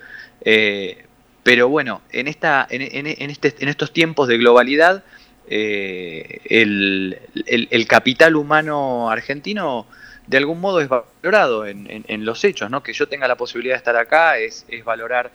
Eh, 0.44 1.06
pero 1.44 1.70
bueno, 1.70 2.02
en, 2.12 2.28
esta, 2.28 2.68
en, 2.70 3.08
este, 3.08 3.56
en 3.60 3.70
estos 3.70 3.94
tiempos 3.94 4.28
de 4.28 4.38
globalidad, 4.38 5.04
eh, 5.48 6.40
el, 6.46 7.18
el, 7.46 7.88
capital 7.88 8.36
humano 8.36 9.10
argentino 9.10 9.88
de 10.32 10.38
algún 10.38 10.62
modo 10.62 10.80
es 10.80 10.88
valorado 10.88 11.66
en, 11.66 12.06
en, 12.08 12.26
los 12.26 12.46
hechos, 12.46 12.72
¿no? 12.72 12.82
Que 12.82 12.94
yo 12.94 13.06
tenga 13.10 13.28
la 13.28 13.36
posibilidad 13.36 13.74
de 13.74 13.80
estar 13.80 13.98
acá 13.98 14.38
es, 14.38 14.66
es 14.70 14.86
valorar 14.86 15.30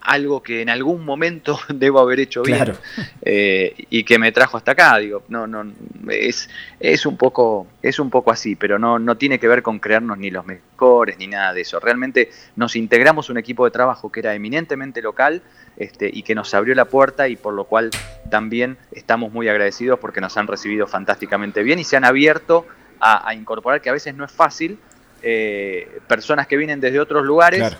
algo 0.00 0.42
que 0.42 0.62
en 0.62 0.70
algún 0.70 1.04
momento 1.04 1.60
debo 1.68 2.00
haber 2.00 2.18
hecho 2.18 2.42
bien 2.42 2.72
eh, 3.20 3.74
y 3.90 4.04
que 4.04 4.18
me 4.18 4.32
trajo 4.32 4.56
hasta 4.56 4.72
acá 4.72 4.98
digo 4.98 5.22
no 5.28 5.46
no 5.46 5.64
es 6.08 6.50
es 6.80 7.06
un 7.06 7.16
poco 7.16 7.68
es 7.82 8.00
un 8.00 8.10
poco 8.10 8.32
así 8.32 8.56
pero 8.56 8.80
no 8.80 8.98
no 8.98 9.16
tiene 9.16 9.38
que 9.38 9.46
ver 9.46 9.62
con 9.62 9.78
crearnos 9.78 10.18
ni 10.18 10.32
los 10.32 10.44
mejores 10.44 11.18
ni 11.18 11.28
nada 11.28 11.52
de 11.52 11.60
eso 11.60 11.78
realmente 11.78 12.30
nos 12.56 12.74
integramos 12.74 13.30
un 13.30 13.38
equipo 13.38 13.64
de 13.64 13.70
trabajo 13.70 14.10
que 14.10 14.18
era 14.18 14.34
eminentemente 14.34 15.02
local 15.02 15.40
este, 15.76 16.10
y 16.12 16.24
que 16.24 16.34
nos 16.34 16.52
abrió 16.52 16.74
la 16.74 16.86
puerta 16.86 17.28
y 17.28 17.36
por 17.36 17.54
lo 17.54 17.66
cual 17.66 17.90
también 18.28 18.78
estamos 18.90 19.32
muy 19.32 19.48
agradecidos 19.48 20.00
porque 20.00 20.20
nos 20.20 20.36
han 20.36 20.48
recibido 20.48 20.88
fantásticamente 20.88 21.62
bien 21.62 21.78
y 21.78 21.84
se 21.84 21.96
han 21.96 22.04
abierto 22.04 22.66
a, 23.04 23.34
incorporar, 23.34 23.80
que 23.80 23.90
a 23.90 23.92
veces 23.92 24.14
no 24.14 24.24
es 24.24 24.30
fácil, 24.30 24.78
eh, 25.22 26.00
personas 26.06 26.46
que 26.46 26.56
vienen 26.56 26.80
desde 26.80 27.00
otros 27.00 27.24
lugares 27.24 27.76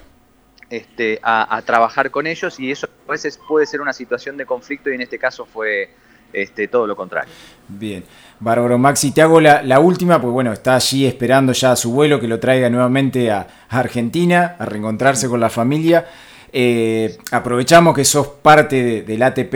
este, 0.69 1.21
a, 1.23 1.63
trabajar 1.65 2.11
con 2.11 2.27
ellos 2.27 2.59
y 2.59 2.71
eso 2.71 2.89
a 3.07 3.13
veces 3.13 3.39
puede 3.47 3.67
ser 3.67 3.81
una 3.81 3.93
situación 3.93 4.37
de 4.37 4.47
conflicto 4.47 4.91
y 4.91 4.95
en 4.95 5.03
este 5.03 5.19
caso 5.19 5.45
fue 5.45 5.91
este, 6.33 6.67
todo 6.67 6.87
lo 6.87 6.97
contrario. 6.97 7.33
Bien, 7.69 8.03
Bárbaro 8.41 8.79
Maxi, 8.79 9.13
te 9.13 9.23
hago 9.23 9.41
la, 9.41 9.79
última, 9.81 10.21
pues 10.21 10.33
bueno, 10.33 10.53
está 10.53 10.75
allí 10.75 11.07
esperando 11.07 11.53
ya 11.53 11.73
a 11.73 11.77
su 11.77 11.93
vuelo 11.93 12.19
que 12.19 12.27
lo 12.27 12.41
traiga 12.41 12.69
nuevamente 12.69 13.31
a, 13.31 13.47
Argentina, 13.69 14.57
a 14.59 14.65
reencontrarse 14.65 15.29
con 15.29 15.41
la 15.41 15.51
familia. 15.51 16.07
Eh, 16.53 17.17
aprovechamos 17.31 17.95
que 17.95 18.05
sos 18.05 18.27
parte 18.27 19.03
del 19.03 19.23
ATP 19.23 19.53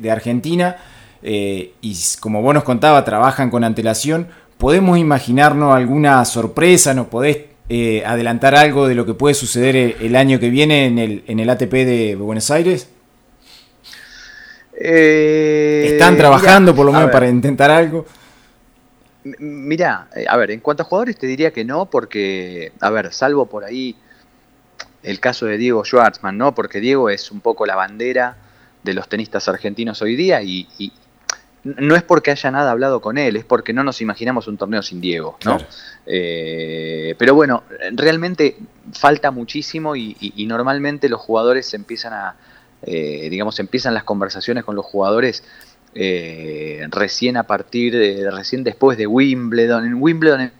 de, 0.00 0.10
Argentina 0.10 0.76
eh, 1.22 1.74
y 1.80 1.96
como 2.20 2.42
vos 2.42 2.54
nos 2.54 2.64
contaba, 2.64 3.04
trabajan 3.04 3.50
con 3.50 3.64
antelación. 3.64 4.28
¿Podemos 4.60 4.98
imaginarnos 4.98 5.74
alguna 5.74 6.22
sorpresa? 6.26 6.92
¿Nos 6.92 7.06
podés 7.06 7.38
eh, 7.70 8.02
adelantar 8.04 8.54
algo 8.54 8.86
de 8.86 8.94
lo 8.94 9.06
que 9.06 9.14
puede 9.14 9.34
suceder 9.34 9.96
el 9.98 10.14
año 10.14 10.38
que 10.38 10.50
viene 10.50 10.84
en 10.84 10.98
el, 10.98 11.24
en 11.26 11.40
el 11.40 11.48
ATP 11.48 11.72
de 11.72 12.14
Buenos 12.14 12.50
Aires? 12.50 12.90
Eh, 14.78 15.92
¿Están 15.92 16.18
trabajando 16.18 16.74
por 16.74 16.84
lo 16.84 16.92
menos 16.92 17.10
para 17.10 17.26
intentar 17.26 17.70
algo? 17.70 18.04
Mira, 19.38 20.08
eh, 20.14 20.26
a 20.28 20.36
ver, 20.36 20.50
en 20.50 20.60
cuanto 20.60 20.82
a 20.82 20.86
jugadores 20.86 21.16
te 21.16 21.26
diría 21.26 21.52
que 21.52 21.64
no, 21.64 21.86
porque, 21.86 22.72
a 22.80 22.90
ver, 22.90 23.14
salvo 23.14 23.46
por 23.46 23.64
ahí 23.64 23.96
el 25.02 25.20
caso 25.20 25.46
de 25.46 25.56
Diego 25.56 25.86
Schwartzman, 25.86 26.36
¿no? 26.36 26.54
Porque 26.54 26.80
Diego 26.80 27.08
es 27.08 27.30
un 27.30 27.40
poco 27.40 27.64
la 27.64 27.76
bandera 27.76 28.36
de 28.82 28.92
los 28.92 29.08
tenistas 29.08 29.48
argentinos 29.48 30.02
hoy 30.02 30.16
día 30.16 30.42
y, 30.42 30.68
no 31.62 31.94
es 31.94 32.02
porque 32.02 32.30
haya 32.30 32.50
nada 32.50 32.70
hablado 32.70 33.00
con 33.00 33.18
él, 33.18 33.36
es 33.36 33.44
porque 33.44 33.72
no 33.72 33.84
nos 33.84 34.00
imaginamos 34.00 34.48
un 34.48 34.56
torneo 34.56 34.82
sin 34.82 35.00
Diego, 35.00 35.38
¿no? 35.44 35.58
Eh, 36.06 37.14
pero 37.18 37.34
bueno, 37.34 37.64
realmente 37.92 38.56
falta 38.92 39.30
muchísimo 39.30 39.94
y, 39.94 40.46
normalmente 40.48 41.08
los 41.08 41.20
jugadores 41.20 41.72
empiezan 41.74 42.14
a, 42.14 42.36
eh, 42.82 43.28
digamos, 43.30 43.58
empiezan 43.60 43.94
las 43.94 44.04
conversaciones 44.04 44.64
con 44.64 44.74
los 44.74 44.86
jugadores 44.86 45.44
eh, 45.94 46.86
recién 46.90 47.36
a 47.36 47.42
partir 47.42 47.96
de, 47.96 48.30
recién 48.30 48.64
después 48.64 48.96
de 48.96 49.06
Wimbledon. 49.06 49.84
En 49.84 49.94
Wimbledon 49.94 50.52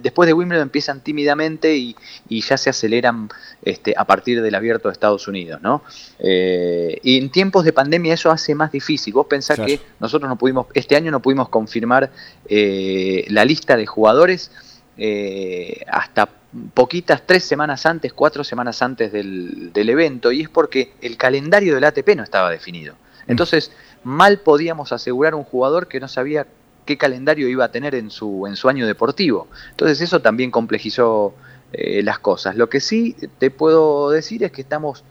después 0.00 0.26
de 0.26 0.32
Wimbledon 0.32 0.62
empiezan 0.62 1.00
tímidamente 1.02 1.76
y, 1.76 1.96
ya 2.28 2.56
se 2.56 2.70
aceleran 2.70 3.28
este, 3.62 3.94
a 3.96 4.04
partir 4.04 4.40
del 4.42 4.54
abierto 4.54 4.88
de 4.88 4.92
Estados 4.92 5.26
Unidos, 5.28 5.60
¿no? 5.62 5.82
Eh, 6.18 6.98
y 7.02 7.18
en 7.18 7.30
tiempos 7.30 7.64
de 7.64 7.72
pandemia 7.72 8.14
eso 8.14 8.30
hace 8.30 8.54
más 8.54 8.72
difícil. 8.72 9.14
Vos 9.14 9.26
pensás 9.26 9.58
que 9.58 9.80
nosotros 10.00 10.28
no 10.28 10.36
pudimos, 10.36 10.66
este 10.74 10.96
año 10.96 11.10
no 11.10 11.20
pudimos 11.20 11.48
confirmar 11.48 12.10
eh, 12.48 13.24
la 13.28 13.44
lista 13.44 13.76
de 13.76 13.86
jugadores 13.86 14.50
eh, 14.96 15.82
hasta 15.88 16.28
poquitas, 16.74 17.22
tres 17.26 17.44
semanas 17.44 17.84
antes, 17.86 18.12
cuatro 18.12 18.44
semanas 18.44 18.80
antes 18.82 19.12
del, 19.12 19.72
del, 19.72 19.90
evento, 19.90 20.32
y 20.32 20.42
es 20.42 20.48
porque 20.48 20.92
el 21.02 21.16
calendario 21.16 21.74
del 21.74 21.84
ATP 21.84 22.16
no 22.16 22.22
estaba 22.22 22.50
definido. 22.50 22.94
Mm. 22.94 23.30
Entonces, 23.32 23.72
mal 24.04 24.38
podíamos 24.40 24.92
asegurar 24.92 25.34
un 25.34 25.44
jugador 25.44 25.88
que 25.88 26.00
no 26.00 26.08
sabía 26.08 26.46
qué 26.88 26.96
calendario 26.96 27.50
iba 27.50 27.66
a 27.66 27.70
tener 27.70 27.94
en 27.94 28.10
su, 28.10 28.46
en 28.46 28.56
su 28.56 28.66
año 28.70 28.86
deportivo. 28.86 29.46
Entonces 29.68 30.00
eso 30.00 30.22
también 30.22 30.50
complejizó 30.50 31.34
eh, 31.70 32.02
las 32.02 32.18
cosas. 32.18 32.56
Lo 32.56 32.70
que 32.70 32.80
sí 32.80 33.14
te 33.38 33.50
puedo 33.50 34.08
decir 34.08 34.42
es 34.42 34.52
que 34.52 34.62
estamos 34.62 35.04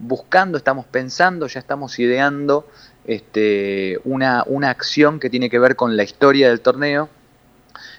buscando, 0.00 0.58
estamos 0.58 0.84
pensando, 0.86 1.46
ya 1.46 1.60
estamos 1.60 2.00
ideando 2.00 2.66
este, 3.04 4.00
una, 4.02 4.42
una 4.48 4.70
acción 4.70 5.20
que 5.20 5.30
tiene 5.30 5.48
que 5.48 5.60
ver 5.60 5.76
con 5.76 5.96
la 5.96 6.02
historia 6.02 6.48
del 6.48 6.60
torneo, 6.60 7.08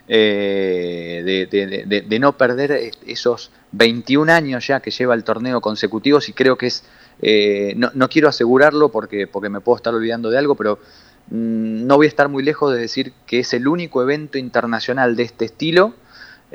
eh, 0.10 1.48
de, 1.48 2.20
no 2.20 2.38
perder 2.38 2.92
esos 3.08 3.50
21 3.72 4.30
años 4.30 4.68
ya 4.68 4.82
que 4.82 4.92
lleva 4.92 5.14
el 5.14 5.24
torneo 5.24 5.62
consecutivos 5.62 6.28
y 6.28 6.34
creo 6.34 6.58
que 6.58 6.68
es, 6.68 6.84
eh, 7.22 7.76
no, 7.78 7.92
no, 7.94 8.10
quiero 8.10 8.28
asegurarlo 8.28 8.90
porque, 8.90 9.26
porque 9.26 9.48
me 9.48 9.62
puedo 9.62 9.78
estar 9.78 9.94
olvidando 9.94 10.30
de 10.30 10.38
algo, 10.38 10.56
pero 10.56 10.80
no 11.30 11.96
voy 11.96 12.06
a 12.06 12.10
estar 12.10 12.30
muy 12.30 12.44
lejos 12.44 12.74
de 12.74 12.80
decir 12.80 13.14
que 13.26 13.40
es 13.40 13.54
el 13.54 13.68
único 13.68 14.02
evento 14.02 14.38
internacional 14.38 15.16
de 15.16 15.24
este 15.24 15.46
estilo 15.46 15.96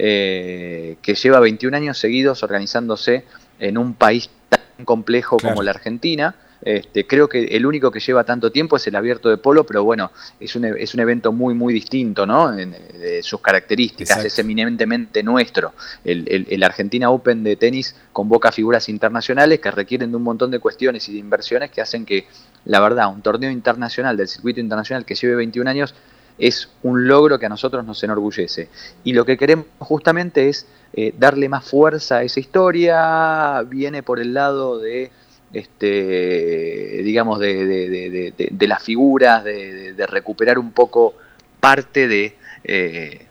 eh, 0.00 0.96
que 1.02 1.16
lleva 1.16 1.40
21 1.40 1.76
años 1.76 1.98
seguidos 1.98 2.44
organizándose 2.44 3.24
en 3.58 3.76
un 3.76 3.94
país 3.94 4.30
tan 4.48 4.84
complejo 4.84 5.38
como 5.38 5.64
la 5.64 5.72
Argentina. 5.72 6.36
Este, 6.62 7.04
creo 7.04 7.28
que 7.28 7.44
el 7.44 7.66
único 7.66 7.90
que 7.90 7.98
lleva 7.98 8.22
tanto 8.22 8.52
tiempo 8.52 8.76
es 8.76 8.86
el 8.86 8.94
abierto 8.94 9.28
de 9.28 9.38
polo, 9.38 9.64
pero 9.64 9.82
bueno, 9.82 10.12
es 10.38 10.54
un, 10.54 10.64
es 10.64 10.94
un 10.94 11.00
evento 11.00 11.32
muy, 11.32 11.54
muy 11.54 11.74
distinto, 11.74 12.26
¿no? 12.26 12.56
En, 12.56 12.76
sus 13.22 13.40
características, 13.40 14.24
es 14.24 14.38
eminentemente 14.38 15.22
nuestro. 15.22 15.72
El, 16.04 16.46
el, 16.48 16.62
Argentina 16.62 17.10
Open 17.10 17.42
de 17.42 17.56
tenis 17.56 17.96
convoca 18.12 18.52
figuras 18.52 18.88
internacionales 18.88 19.60
que 19.60 19.70
requieren 19.70 20.10
de 20.10 20.16
un 20.16 20.22
montón 20.22 20.50
de 20.50 20.60
cuestiones 20.60 21.08
y 21.08 21.14
de 21.14 21.18
inversiones 21.18 21.70
que 21.70 21.80
hacen 21.80 22.04
que 22.04 22.26
la 22.68 22.80
verdad, 22.80 23.10
un 23.12 23.22
torneo 23.22 23.50
internacional 23.50 24.16
del 24.16 24.28
circuito 24.28 24.60
internacional 24.60 25.06
que 25.06 25.14
lleve 25.14 25.34
21 25.36 25.68
años 25.68 25.94
es 26.38 26.68
un 26.82 27.08
logro 27.08 27.38
que 27.38 27.46
a 27.46 27.48
nosotros 27.48 27.84
nos 27.84 28.02
enorgullece. 28.04 28.68
Y 29.04 29.14
lo 29.14 29.24
que 29.24 29.38
queremos 29.38 29.66
justamente 29.78 30.50
es 30.50 30.66
eh, 30.92 31.14
darle 31.18 31.48
más 31.48 31.64
fuerza 31.64 32.18
a 32.18 32.22
esa 32.22 32.40
historia, 32.40 33.62
viene 33.62 34.02
por 34.02 34.20
el 34.20 34.34
lado 34.34 34.78
de, 34.78 35.10
este, 35.52 37.00
digamos, 37.02 37.40
de, 37.40 38.34
las 38.60 38.82
figuras, 38.82 39.44
de, 39.44 40.06
recuperar 40.06 40.58
un 40.58 40.72
poco 40.72 41.14
parte 41.60 42.06
de... 42.06 42.36
Eh, 42.64 43.24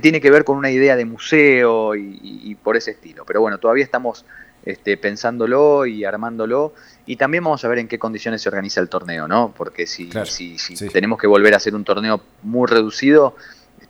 tiene 0.00 0.20
que 0.20 0.30
ver 0.30 0.44
con 0.44 0.56
una 0.58 0.70
idea 0.70 0.94
de 0.96 1.04
museo 1.04 1.96
y, 1.96 2.56
por 2.62 2.76
ese 2.76 2.92
estilo. 2.92 3.24
Pero 3.24 3.40
bueno, 3.40 3.58
todavía 3.58 3.82
estamos 3.82 4.24
este, 4.64 4.96
pensándolo 4.96 5.86
y 5.86 6.04
armándolo. 6.04 6.72
Y 7.06 7.16
también 7.16 7.44
vamos 7.44 7.64
a 7.64 7.68
ver 7.68 7.78
en 7.78 7.88
qué 7.88 7.98
condiciones 7.98 8.42
se 8.42 8.48
organiza 8.48 8.80
el 8.80 8.88
torneo, 8.88 9.28
¿no? 9.28 9.52
Porque 9.56 9.86
si, 9.86 10.10
si, 10.56 10.88
tenemos 10.88 11.18
que 11.18 11.26
volver 11.26 11.54
a 11.54 11.58
hacer 11.58 11.74
un 11.74 11.84
torneo 11.84 12.20
muy 12.42 12.66
reducido, 12.66 13.36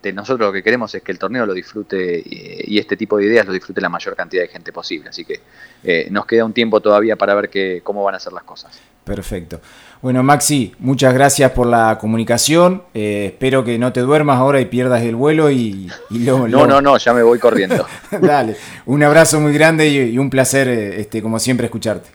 este, 0.05 0.13
nosotros 0.13 0.47
lo 0.47 0.53
que 0.53 0.61
queremos 0.61 0.93
es 0.93 1.01
que 1.01 1.11
el 1.11 1.17
torneo 1.17 1.47
lo 1.47 1.53
disfrute 1.53 2.21
y, 2.23 2.77
este 2.77 2.95
tipo 2.95 3.17
de 3.17 3.25
ideas 3.25 3.47
lo 3.47 3.53
disfrute 3.53 3.81
la 3.81 3.89
mayor 3.89 4.15
cantidad 4.15 4.43
de 4.43 4.49
gente 4.49 4.71
posible. 4.71 5.09
Así 5.09 5.25
que 5.25 5.39
eh, 5.83 6.07
nos 6.11 6.27
queda 6.27 6.45
un 6.45 6.53
tiempo 6.53 6.79
todavía 6.79 7.15
para 7.15 7.33
ver 7.33 7.49
que, 7.49 7.81
cómo 7.83 8.03
van 8.03 8.13
a 8.13 8.19
ser 8.19 8.33
las 8.33 8.43
cosas. 8.43 8.79
Perfecto. 9.03 9.61
Bueno, 10.01 10.21
Maxi, 10.21 10.75
muchas 10.77 11.13
gracias 11.13 11.51
por 11.53 11.65
la 11.65 11.97
comunicación. 11.99 12.83
Eh, 12.93 13.27
espero 13.27 13.63
que 13.63 13.79
no 13.79 13.93
te 13.93 14.01
duermas 14.01 14.37
ahora 14.37 14.61
y 14.61 14.65
pierdas 14.65 15.01
el 15.01 15.15
vuelo 15.15 15.49
y, 15.49 15.89
No, 16.11 16.47
no, 16.47 16.81
no, 16.81 16.97
ya 16.97 17.13
me 17.13 17.23
voy 17.23 17.39
corriendo. 17.39 17.87
Dale, 18.21 18.55
un 18.85 19.01
abrazo 19.01 19.39
muy 19.39 19.53
grande 19.53 19.87
y, 19.87 20.17
un 20.19 20.29
placer, 20.29 20.67
este, 20.67 21.23
como 21.23 21.39
siempre, 21.39 21.65
escucharte. 21.65 22.09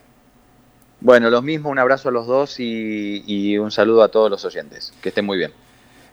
Bueno, 1.01 1.29
lo 1.29 1.41
mismo, 1.41 1.69
un 1.69 1.79
abrazo 1.79 2.07
a 2.07 2.11
los 2.13 2.27
dos 2.27 2.55
y 2.59 3.57
un 3.57 3.71
saludo 3.71 4.03
a 4.03 4.09
todos 4.09 4.29
los 4.29 4.45
oyentes. 4.45 4.93
Que 5.01 5.09
estén 5.09 5.25
muy 5.25 5.37
bien. 5.37 5.51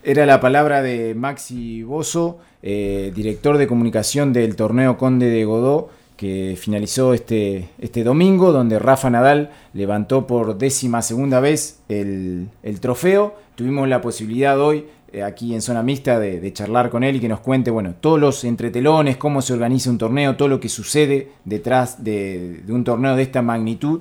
Era 0.03 0.27
la 0.27 0.41
palabra 0.41 0.81
de 0.81 1.15
Maxi 1.15 1.83
Bozo, 1.83 2.39
eh, 2.63 3.13
director 3.15 3.59
de 3.59 3.67
comunicación 3.67 4.33
del 4.33 4.55
torneo 4.55 4.97
Conde 4.97 5.29
de 5.29 5.45
Godó, 5.45 5.91
que 6.17 6.57
finalizó 6.59 7.15
este, 7.15 7.69
este 7.79 8.05
domingo, 8.05 8.53
donde 8.53 8.79
Rafa 8.79 9.11
Nadal 9.11 9.51
levantó 9.73 10.27
por 10.27 10.57
décima 10.57 11.03
segunda 11.03 11.41
vez 11.41 11.81
el, 11.89 12.49
trofeo. 12.81 13.35
Tuvimos 13.57 13.89
la 13.89 14.01
posibilidad 14.01 14.61
hoy, 14.61 14.87
eh, 15.13 15.23
aquí 15.23 15.53
en 15.53 15.63
Zona 15.63 15.83
Mixta, 15.83 16.21
de, 16.21 16.53
charlar 16.53 16.91
con 16.91 17.03
él 17.03 17.17
y 17.17 17.21
que 17.21 17.29
nos 17.29 17.41
cuente, 17.41 17.71
bueno, 17.71 17.95
todos 18.01 18.21
los 18.21 18.45
entretelones, 18.45 19.17
cómo 19.17 19.43
se 19.43 19.53
organiza 19.53 19.91
un 19.91 19.99
torneo, 19.99 20.37
todo 20.37 20.49
lo 20.49 20.61
que 20.61 20.69
sucede 20.69 21.33
detrás 21.45 22.05
de 22.05 22.63
un 22.69 22.85
torneo 22.85 23.17
de 23.17 23.23
esta 23.23 23.43
magnitud. 23.43 24.01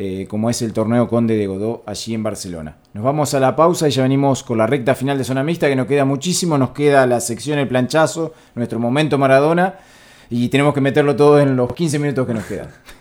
Eh, 0.00 0.28
como 0.28 0.48
es 0.48 0.62
el 0.62 0.72
torneo 0.72 1.08
Conde 1.08 1.36
de 1.36 1.48
Godó 1.48 1.82
allí 1.84 2.14
en 2.14 2.22
Barcelona. 2.22 2.76
Nos 2.94 3.02
vamos 3.02 3.34
a 3.34 3.40
la 3.40 3.56
pausa 3.56 3.88
y 3.88 3.90
ya 3.90 4.04
venimos 4.04 4.44
con 4.44 4.56
la 4.56 4.64
recta 4.64 4.94
final 4.94 5.18
de 5.18 5.24
zona 5.24 5.42
mixta 5.42 5.66
que 5.66 5.74
nos 5.74 5.88
queda 5.88 6.04
muchísimo, 6.04 6.56
nos 6.56 6.70
queda 6.70 7.04
la 7.04 7.18
sección 7.18 7.58
El 7.58 7.66
planchazo, 7.66 8.32
nuestro 8.54 8.78
momento 8.78 9.18
Maradona 9.18 9.74
y 10.30 10.50
tenemos 10.50 10.72
que 10.72 10.80
meterlo 10.80 11.16
todo 11.16 11.40
en 11.40 11.56
los 11.56 11.72
15 11.72 11.98
minutos 11.98 12.28
que 12.28 12.34
nos 12.34 12.44
quedan. 12.44 12.68